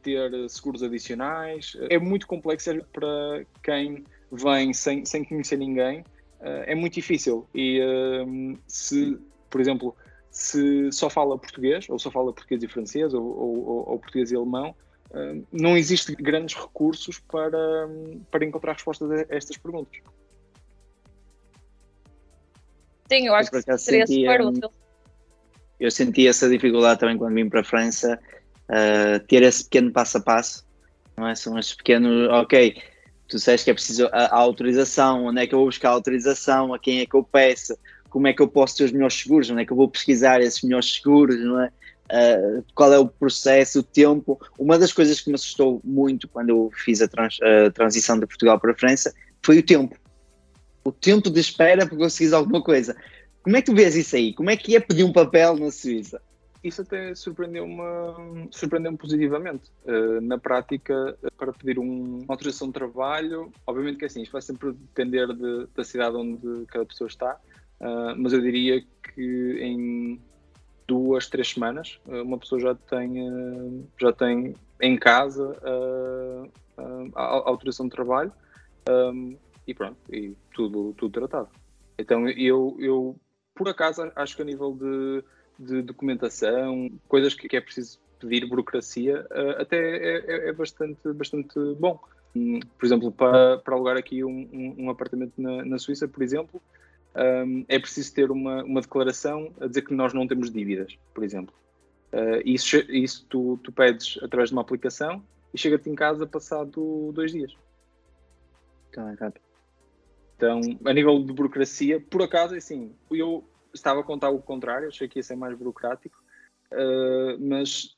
[0.03, 1.75] ter seguros adicionais.
[1.89, 6.01] É muito complexo para quem vem sem, sem conhecer ninguém,
[6.41, 7.47] uh, é muito difícil.
[7.53, 9.17] E uh, se,
[9.49, 9.95] por exemplo,
[10.29, 14.35] se só fala português, ou só fala português e francês, ou, ou, ou português e
[14.35, 14.75] alemão,
[15.11, 17.89] uh, não existem grandes recursos para,
[18.31, 19.99] para encontrar respostas a estas perguntas.
[23.11, 24.71] Sim, eu acho eu que seria super útil.
[25.79, 28.19] Eu senti essa dificuldade também quando vim para a França,
[28.69, 30.65] uh, ter esse pequeno passo a passo,
[31.17, 31.35] não é?
[31.35, 32.75] São esses pequenos, ok,
[33.27, 35.93] tu disseste que é preciso a, a, autorização, onde é que eu vou buscar a
[35.93, 37.77] autorização, a quem é que eu peço,
[38.09, 40.41] como é que eu posso ter os melhores seguros, onde é que eu vou pesquisar
[40.41, 41.69] esses melhores seguros, não é?
[42.05, 44.39] Uh, qual é o processo, o tempo.
[44.59, 48.27] Uma das coisas que me assustou muito quando eu fiz a, trans, a transição de
[48.27, 49.11] Portugal para a França
[49.43, 49.97] foi o tempo.
[50.83, 52.95] O tempo de espera para conseguir alguma coisa.
[53.45, 54.33] Como é que tu vês isso aí?
[54.33, 56.19] Como é que é pedir um papel na Suíça?
[56.67, 59.71] isso até surpreendeu-me surpreendeu positivamente.
[59.85, 64.31] Uh, na prática, para pedir um, uma autorização de trabalho, obviamente que é assim, isto
[64.31, 67.39] vai sempre depender de, da cidade onde cada pessoa está,
[67.81, 68.83] uh, mas eu diria
[69.13, 70.19] que em
[70.87, 75.55] duas, três semanas, uh, uma pessoa já tem, já tem em casa
[77.15, 78.31] a, autorização de trabalho
[78.89, 79.37] um,
[79.67, 81.49] e pronto, e tudo, tudo tratado.
[81.97, 83.15] Então eu, eu,
[83.55, 85.23] por acaso, acho que a nível de
[85.57, 91.13] de documentação, coisas que, que é preciso pedir burocracia, uh, até é, é, é, bastante,
[91.13, 91.99] bastante bom.
[92.35, 96.21] Um, por exemplo, para, para alugar aqui um, um, um apartamento na, na, Suíça, por
[96.21, 96.61] exemplo,
[97.15, 101.23] um, é preciso ter uma, uma declaração a dizer que nós não temos dívidas, por
[101.23, 101.53] exemplo.
[102.11, 107.11] Uh, isso isso tu, tu pedes através de uma aplicação e chega-te em casa passado
[107.13, 107.55] dois dias.
[108.89, 109.09] Então,
[110.85, 115.07] a nível de burocracia, por acaso, é assim, eu estava a contar o contrário, achei
[115.07, 116.17] que ia ser mais burocrático,
[116.71, 117.95] uh, mas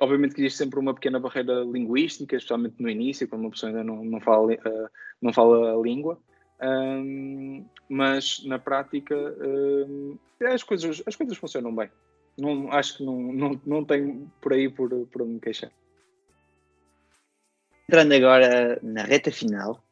[0.00, 3.84] obviamente que existe sempre uma pequena barreira linguística, especialmente no início, quando uma pessoa ainda
[3.84, 4.88] não, não, fala, uh,
[5.20, 6.18] não fala a língua.
[6.62, 10.16] Um, mas na prática um,
[10.46, 11.90] as, coisas, as coisas funcionam bem.
[12.38, 15.70] Não, acho que não, não, não tenho por aí por, por me queixar.
[17.88, 19.83] Entrando agora na reta final,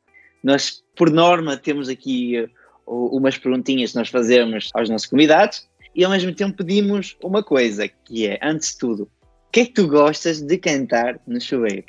[0.43, 2.49] nós por norma temos aqui
[2.87, 7.87] umas perguntinhas que nós fazemos aos nossos convidados e ao mesmo tempo pedimos uma coisa,
[7.87, 11.85] que é, antes de tudo, o que é que tu gostas de cantar no chuveiro?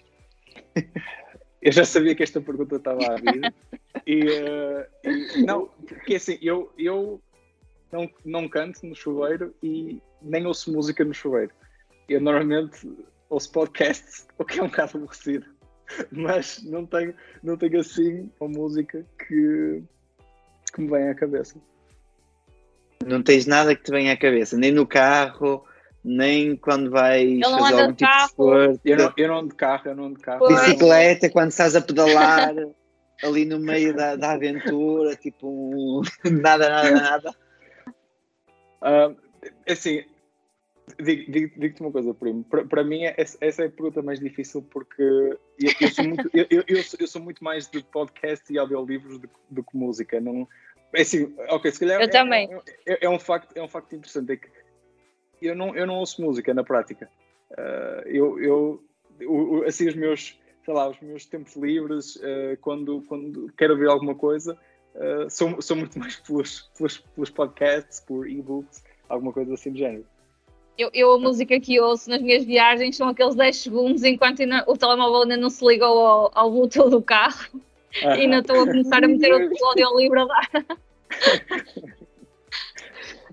[1.61, 3.53] Eu já sabia que esta pergunta estava a vir.
[4.05, 7.21] e, uh, e, não, porque assim, eu, eu
[7.89, 11.53] não, não canto no chuveiro e nem ouço música no chuveiro.
[12.09, 12.85] Eu normalmente
[13.29, 15.45] ouço podcasts, o que é um bocado aborrecido.
[16.11, 19.83] Mas não tenho, não tenho assim uma música que,
[20.73, 21.55] que me vem à cabeça.
[23.05, 25.65] Não tens nada que te venha à cabeça, nem no carro,
[26.03, 28.81] nem quando vais fazer algum de tipo de esforço.
[28.85, 30.39] Eu não, eu não ando de carro, eu não ando de carro.
[30.39, 30.61] Pois.
[30.61, 32.53] Bicicleta, quando estás a pedalar
[33.23, 37.35] ali no meio da, da aventura, tipo, nada, nada, nada.
[38.81, 39.11] Ah,
[39.67, 40.03] assim,
[41.01, 42.43] digo- digo- digo-te uma coisa, primo.
[42.43, 45.37] Para, para mim, é- essa essa é a pergunta mais difícil porque eu,
[45.81, 49.63] eu sou, muito, eu, eu- sou, muito mais de podcast e audiolivros do, que- do
[49.63, 50.19] que música.
[50.19, 50.47] Não,
[50.93, 52.49] é assim, ok, se calhar Eu é, também.
[52.85, 54.33] É, é- é um facto, é um facto interessante.
[54.33, 54.49] É que
[55.41, 57.09] eu não, eu não ouço música na prática.
[57.57, 58.83] Ah, eu, eu,
[59.67, 64.15] assim, os meus, sei lá, os meus tempos livres, ah, quando, quando quero ouvir alguma
[64.15, 64.57] coisa,
[64.95, 69.79] Uh, sou, sou muito mais pelos, pelos, pelos podcasts, por e-books, alguma coisa assim do
[69.79, 70.05] género.
[70.77, 74.63] Eu, eu a música que ouço nas minhas viagens são aqueles 10 segundos enquanto ainda-
[74.67, 77.61] o telemóvel ainda não se ligou ao, ao Bluetooth do carro
[78.01, 80.49] e ainda estou a começar a meter o audiolivro a dar.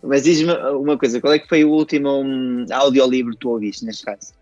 [0.03, 3.84] Mas diz-me uma coisa, qual é que foi o último hum, audiolivro que tu ouviste,
[3.84, 4.32] neste caso?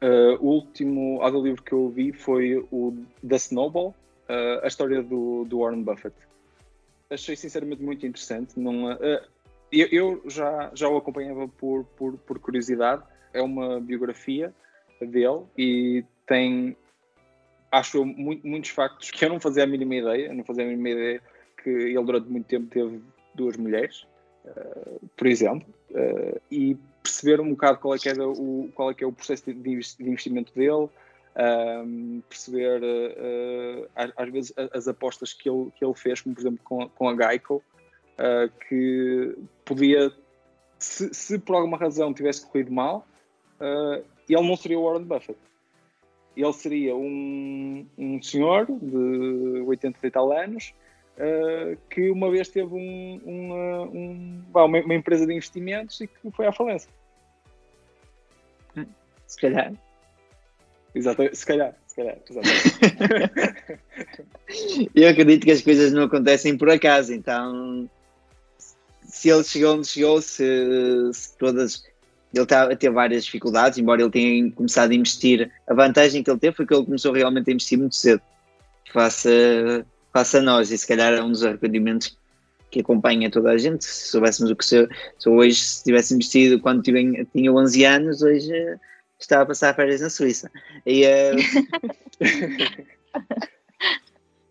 [0.00, 3.94] Uh, o último audiolivro que eu ouvi foi o The Snowball,
[4.28, 6.14] uh, a história do, do Warren Buffett.
[7.10, 8.58] Achei sinceramente muito interessante.
[8.58, 8.96] Não, uh,
[9.70, 13.02] eu eu já, já o acompanhava por, por, por curiosidade.
[13.32, 14.54] É uma biografia
[15.00, 16.76] dele e tem,
[17.70, 20.32] acho eu, mu- muitos factos que eu não fazia a mínima ideia.
[20.32, 21.22] Não fazia a mínima ideia
[21.62, 23.02] que ele durante muito tempo teve
[23.34, 24.06] duas mulheres,
[24.46, 28.94] uh, por exemplo, uh, e perceber um bocado qual é que, era o, qual é,
[28.94, 30.88] que é o processo de, de investi- de investimento dele,
[31.38, 36.60] um, perceber uh, às, vezes as apostas que ele, que ele fez, como por exemplo
[36.64, 37.62] com, com a Geico,
[38.18, 40.12] uh, que podia,
[40.78, 43.06] se, se por alguma razão tivesse corrido mal,
[43.60, 45.38] uh, ele não seria o Warren Buffett.
[46.36, 50.72] Ele seria um, um senhor de 80 e tal anos
[51.16, 56.46] uh, que uma vez teve um, um, uma, uma empresa de investimentos e que foi
[56.46, 56.90] à falência.
[59.26, 59.72] Se calhar.
[60.94, 62.62] Exatamente, se calhar, se calhar, exatamente.
[64.94, 67.88] Eu acredito que as coisas não acontecem por acaso, então
[69.08, 70.44] se ele chegou onde chegou, se,
[71.12, 71.82] se todas.
[72.32, 75.50] Ele está a ter várias dificuldades, embora ele tenha começado a investir.
[75.66, 78.20] A vantagem que ele teve foi que ele começou realmente a investir muito cedo,
[78.92, 82.18] face a, face a nós, e se calhar é um dos arrependimentos
[82.70, 83.82] que acompanha toda a gente.
[83.82, 84.86] Se soubéssemos o que se,
[85.18, 88.76] se hoje, se tivesse investido quando tinha, tinha 11 anos, hoje eh,
[89.18, 90.50] estava a passar férias na Suíça.
[90.84, 91.32] E, eh,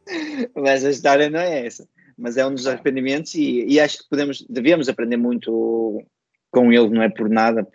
[0.55, 1.88] Mas a história não é essa.
[2.18, 6.03] Mas é um dos arrependimentos e, e acho que podemos, devemos aprender muito
[6.51, 7.68] com ele, não é por nada.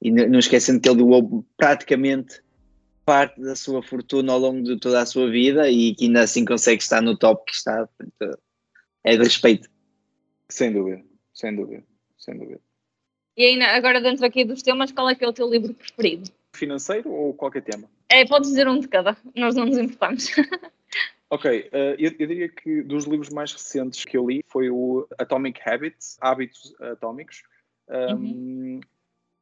[0.00, 2.40] E não esquecendo que ele doou praticamente
[3.04, 6.44] parte da sua fortuna ao longo de toda a sua vida e que ainda assim
[6.44, 7.86] consegue estar no top que está.
[7.86, 8.40] Portanto,
[9.04, 9.68] é de respeito.
[10.48, 11.02] sem dúvida,
[11.34, 11.84] sem dúvida,
[12.18, 12.60] sem dúvida.
[13.36, 16.30] E ainda, agora dentro aqui dos temas, qual é que é o teu livro preferido?
[16.54, 17.88] Financeiro ou qualquer tema?
[18.08, 20.26] É, podes dizer um de cada, nós não nos importamos.
[21.30, 25.06] Ok, eh, eu, eu diria que dos livros mais recentes que eu li foi o
[25.16, 27.44] Atomic Habits, Hábitos Atómicos.
[27.88, 28.80] Um,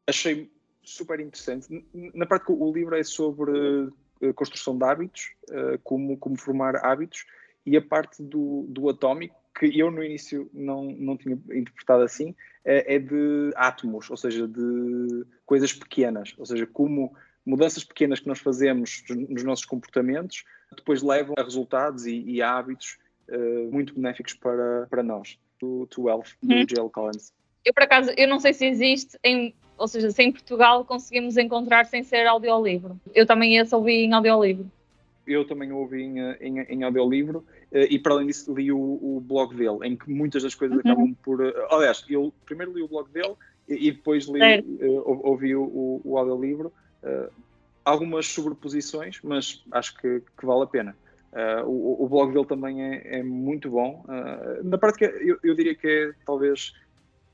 [0.07, 0.51] Achei
[0.82, 1.84] super interessante.
[2.14, 3.91] Na prática, o livro é sobre
[4.22, 7.26] eh, construção de hábitos, eh, como, como formar hábitos,
[7.66, 12.34] e a parte do, do atómico, que eu no início não, não tinha interpretado assim,
[12.64, 17.14] é, é de átomos, ou seja, de coisas pequenas, ou seja, como
[17.49, 20.44] mudanças pequenas que nós fazemos nos nossos comportamentos
[20.76, 25.38] depois levam a resultados e, e a hábitos eh, muito benéficos para, para nós.
[25.61, 26.66] Do To Wealth, do Uhum.
[26.66, 26.88] J.L.
[26.90, 27.32] Collins.
[27.64, 31.36] Eu, por acaso, eu não sei se existe, em, ou seja, se em Portugal conseguimos
[31.36, 33.01] encontrar sem ser audiolivro.
[33.14, 34.70] Eu também esse ouvi em audiolivro.
[35.26, 39.20] Eu também ouvi em, em, em audiolivro eh, e, para além disso, li o, o
[39.20, 40.80] blog dele, em que muitas das coisas Uhum.
[40.82, 41.44] acabam por.
[41.44, 43.34] eh, aliás, eu primeiro li o blog dele
[43.68, 44.40] e, e depois li,
[45.05, 46.72] ou- ouvi o, o, o audiolivro.
[47.03, 47.28] Eh,
[47.84, 50.96] algumas sobreposições, mas acho que, que vale a pena.
[51.32, 54.05] Eh, o, o blog dele também é, é muito bom.
[54.09, 56.74] Eh, na prática, eu, eu diria que é talvez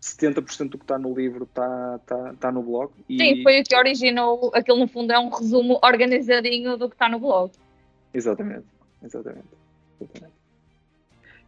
[0.01, 2.93] 70% do que está no livro está tá, tá no blog.
[3.09, 6.95] E, Sim, foi o que originou, aquilo no fundo é um resumo organizadinho do que
[6.95, 7.53] está no blog.
[8.13, 8.67] Exatamente,
[9.03, 9.49] exatamente.
[10.01, 10.35] exatamente.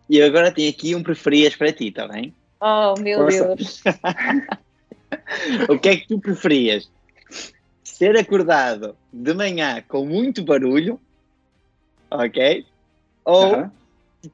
[0.08, 2.32] E agora tenho aqui um preferias para ti, está bem?
[2.60, 3.56] Oh, meu Força.
[3.56, 3.82] Deus.
[5.68, 6.90] O que é que tu preferias?
[7.86, 11.00] Ser acordado de manhã com muito barulho,
[12.10, 12.66] ok?
[13.24, 13.70] Ou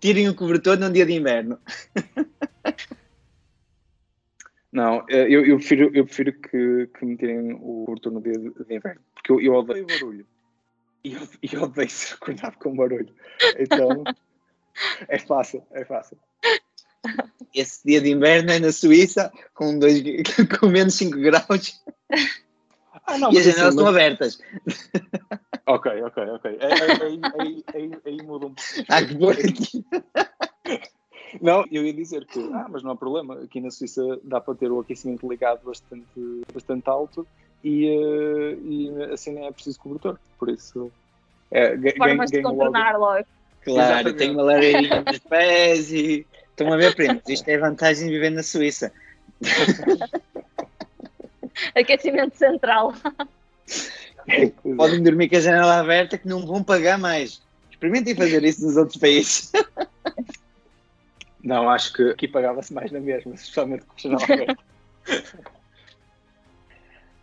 [0.01, 1.61] tirem o cobertor num dia de inverno.
[4.73, 8.33] Não, eh, eu, eu prefiro, eu prefiro que, que me tirem o cobertor no dia
[8.33, 10.27] de, de inverno, porque eu, eu odeio barulho.
[11.05, 13.15] E eu, eu odeio ser acordado com barulho.
[13.59, 14.03] Então,
[15.09, 16.17] é fácil, é fácil.
[17.55, 20.03] esse dia de inverno é na Suíça, com, dois,
[20.59, 21.83] com menos 5 graus.
[23.07, 24.41] Ah, não, e as janelas estão abertas.
[25.67, 26.59] Ok, ok, ok.
[26.61, 28.85] Aí, aí, aí, aí, aí muda um pouco.
[28.89, 29.33] Ah, que bom.
[31.41, 34.55] Não, eu ia dizer que, ah, mas não há problema, aqui na Suíça dá para
[34.55, 37.27] ter o aquecimento ligado bastante, bastante alto
[37.65, 40.93] e, uh, e assim nem é preciso cobertor, por isso
[41.51, 43.25] é, Formas de contornar logo.
[43.63, 48.13] Claro, tenho uma lareirinha nos pés e estão a ver, primos, isto é vantagem de
[48.13, 48.93] viver na Suíça.
[51.75, 52.95] Aquecimento central.
[54.77, 57.43] Podem dormir com a janela aberta que não vão pagar mais.
[57.71, 59.51] Experimentem fazer isso nos outros países.
[61.43, 64.59] Não, acho que aqui pagava-se mais na mesma, especialmente com a janela aberta.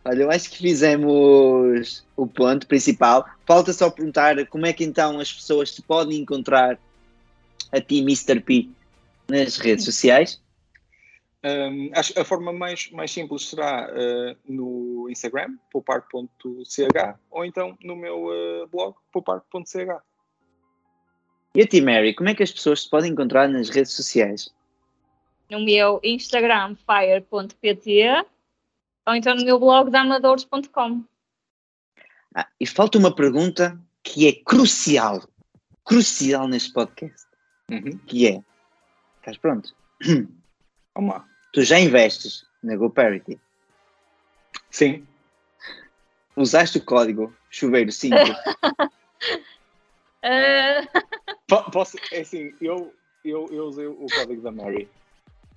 [0.03, 3.25] Olha, eu acho que fizemos o ponto principal.
[3.45, 6.77] Falta só perguntar como é que então as pessoas se podem encontrar
[7.71, 8.39] a ti, Mr.
[8.39, 8.69] P,
[9.29, 10.41] nas redes sociais.
[11.41, 17.95] Um, acho a forma mais, mais simples será uh, no Instagram, poupar.ch, ou então no
[17.95, 19.75] meu uh, blog, poupar.ch.
[21.55, 24.53] E a ti, Mary, como é que as pessoas se podem encontrar nas redes sociais?
[25.49, 28.25] No meu Instagram, fire.pt,
[29.07, 31.03] ou então no meu blog, damadores.com.
[32.35, 35.23] Ah, e falta uma pergunta que é crucial,
[35.85, 37.25] crucial neste podcast,
[37.71, 37.97] uhum.
[38.05, 38.43] que é,
[39.19, 39.73] estás pronto?
[40.93, 41.28] Vamos lá.
[41.51, 43.39] Tu já investes na GoParity?
[44.69, 45.07] Sim.
[46.35, 48.15] Usaste o código chuveiro 5?
[48.15, 48.29] uh...
[51.71, 52.93] Posso, é assim, eu,
[53.25, 54.87] eu, eu usei o código da Mary.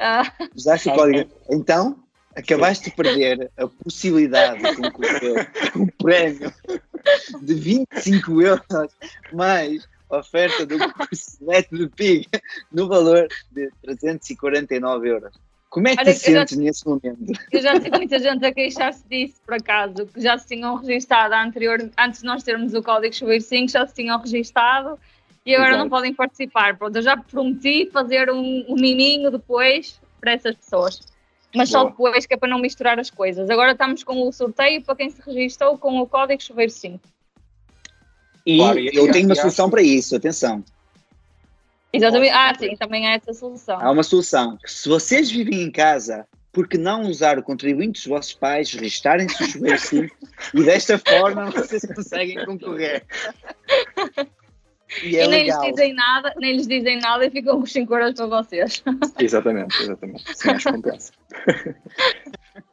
[0.01, 0.49] Uh...
[0.55, 1.31] Usaste o código.
[1.51, 2.03] Então,
[2.35, 2.91] acabaste Sim.
[2.91, 6.53] de perder a possibilidade de concorrer um prémio
[7.43, 8.95] de 25 euros
[9.33, 11.39] mais oferta do curso
[11.71, 12.29] de PIG
[12.71, 15.35] no valor de 349 euros.
[15.73, 17.33] Como é que Olha, te sentes já, nesse momento?
[17.51, 21.33] Eu já tive muita gente a queixar-se disso, por acaso, que já se tinham registado
[21.33, 24.99] anterior, antes de nós termos o código Chuveiro 5, já se tinham registado
[25.47, 25.85] e agora Exato.
[25.85, 26.77] não podem participar.
[26.77, 31.01] Pronto, eu já prometi fazer um, um miminho depois para essas pessoas.
[31.55, 31.85] Mas Boa.
[31.85, 33.49] só depois, que é para não misturar as coisas.
[33.49, 37.01] Agora estamos com o sorteio para quem se registrou com o código Chuveiro 5.
[38.45, 40.63] E claro, eu tenho uma solução para isso, atenção.
[41.93, 42.33] Exatamente.
[42.33, 43.79] Ah, sim, também há essa solução.
[43.81, 44.59] Há uma solução.
[44.65, 49.43] Se vocês vivem em casa, por que não usar o contribuinte dos vossos pais, registarem-se
[49.43, 50.09] o chuveiro sim,
[50.55, 53.05] e desta forma vocês conseguem concorrer.
[55.03, 55.63] E, é e nem legal.
[55.63, 58.85] lhes dizem nada, nem lhes dizem nada e ficam com 5 euros para vocês.
[59.19, 60.37] Exatamente, exatamente.
[60.37, 61.13] Sim, acho que compensa.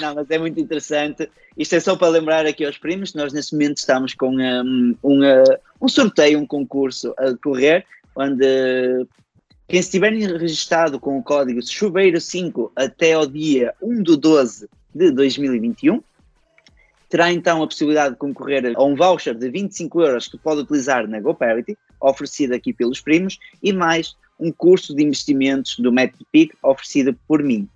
[0.00, 1.30] Não, mas é muito interessante.
[1.56, 5.20] Isto é só para lembrar aqui aos primos nós nesse momento estamos com um, um,
[5.80, 7.84] um sorteio, um concurso a decorrer,
[8.16, 9.06] onde
[9.68, 15.10] quem estiver registado com o código Chuveiro 5 até ao dia 1 de 12 de
[15.10, 16.02] 2021,
[17.08, 21.08] terá então a possibilidade de concorrer a um voucher de 25 euros que pode utilizar
[21.08, 25.92] na GoParity, oferecido aqui pelos primos, e mais um curso de investimentos do
[26.30, 27.68] PIC oferecido por mim.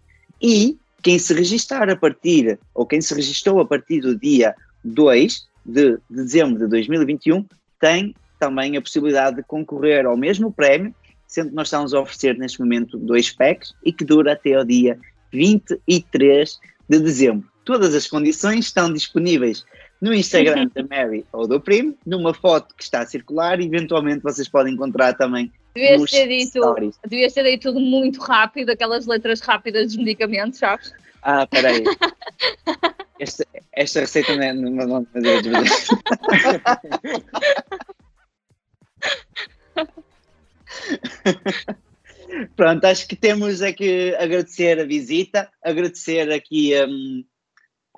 [0.43, 5.47] E quem se registrar a partir, ou quem se registrou a partir do dia 2
[5.65, 7.45] de dezembro de 2021,
[7.81, 10.95] tem também a possibilidade de concorrer ao mesmo prémio,
[11.27, 14.65] sendo que nós estamos a oferecer neste momento dois packs e que dura até ao
[14.65, 14.99] dia
[15.33, 17.49] 23 de dezembro.
[17.65, 19.65] Todas as condições estão disponíveis
[20.01, 24.49] no Instagram da Mary ou do Primo, numa foto que está a circular eventualmente vocês
[24.49, 26.75] podem encontrar também Devias ter, dito,
[27.07, 30.93] devias ter dito tudo muito rápido, aquelas letras rápidas dos medicamentos, sabes?
[31.23, 31.85] Ah, peraí.
[33.21, 34.53] Esta, esta receita não é.
[34.53, 35.05] Não, não, não,
[42.55, 47.25] Pronto, acho que temos aqui agradecer a visita, agradecer aqui um,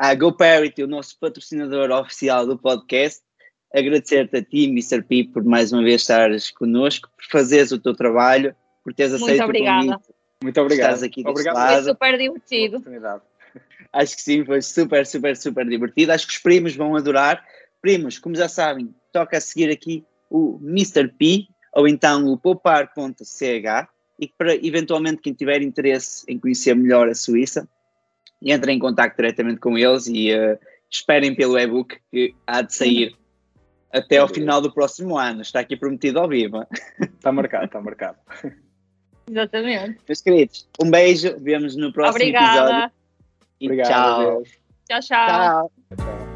[0.00, 3.20] à GoParity, o nosso patrocinador oficial do podcast,
[3.74, 5.02] agradecer-te a ti, Mr.
[5.02, 9.28] P, por mais uma vez estares connosco, por fazeres o teu trabalho, por teres aceito
[9.28, 9.84] Muito obrigada.
[9.84, 10.14] o convite.
[10.42, 10.94] Muito obrigado.
[10.94, 11.54] Estás aqui obrigado.
[11.54, 11.74] Lado.
[11.74, 12.82] Foi super divertido.
[13.92, 16.12] Acho que sim, foi super, super, super divertido.
[16.12, 17.44] Acho que os primos vão adorar.
[17.82, 21.08] Primos, como já sabem, toca a seguir aqui o Mr.
[21.08, 23.88] P ou então o poupar.ch
[24.18, 27.68] e para eventualmente quem tiver interesse em conhecer melhor a Suíça,
[28.42, 30.58] entre em contato diretamente com eles e uh,
[30.90, 33.16] esperem pelo e-book que há de sair
[33.92, 35.42] até ao final do próximo ano.
[35.42, 36.66] Está aqui prometido ao vivo.
[37.00, 38.18] Está marcado, está marcado.
[39.28, 40.00] Exatamente.
[40.08, 42.60] Meus queridos, um beijo, vemos no próximo Obrigada.
[42.60, 42.92] episódio.
[43.60, 44.42] E Obrigado, tchau.
[44.88, 45.70] Tchau, tchau.
[45.96, 46.29] tchau.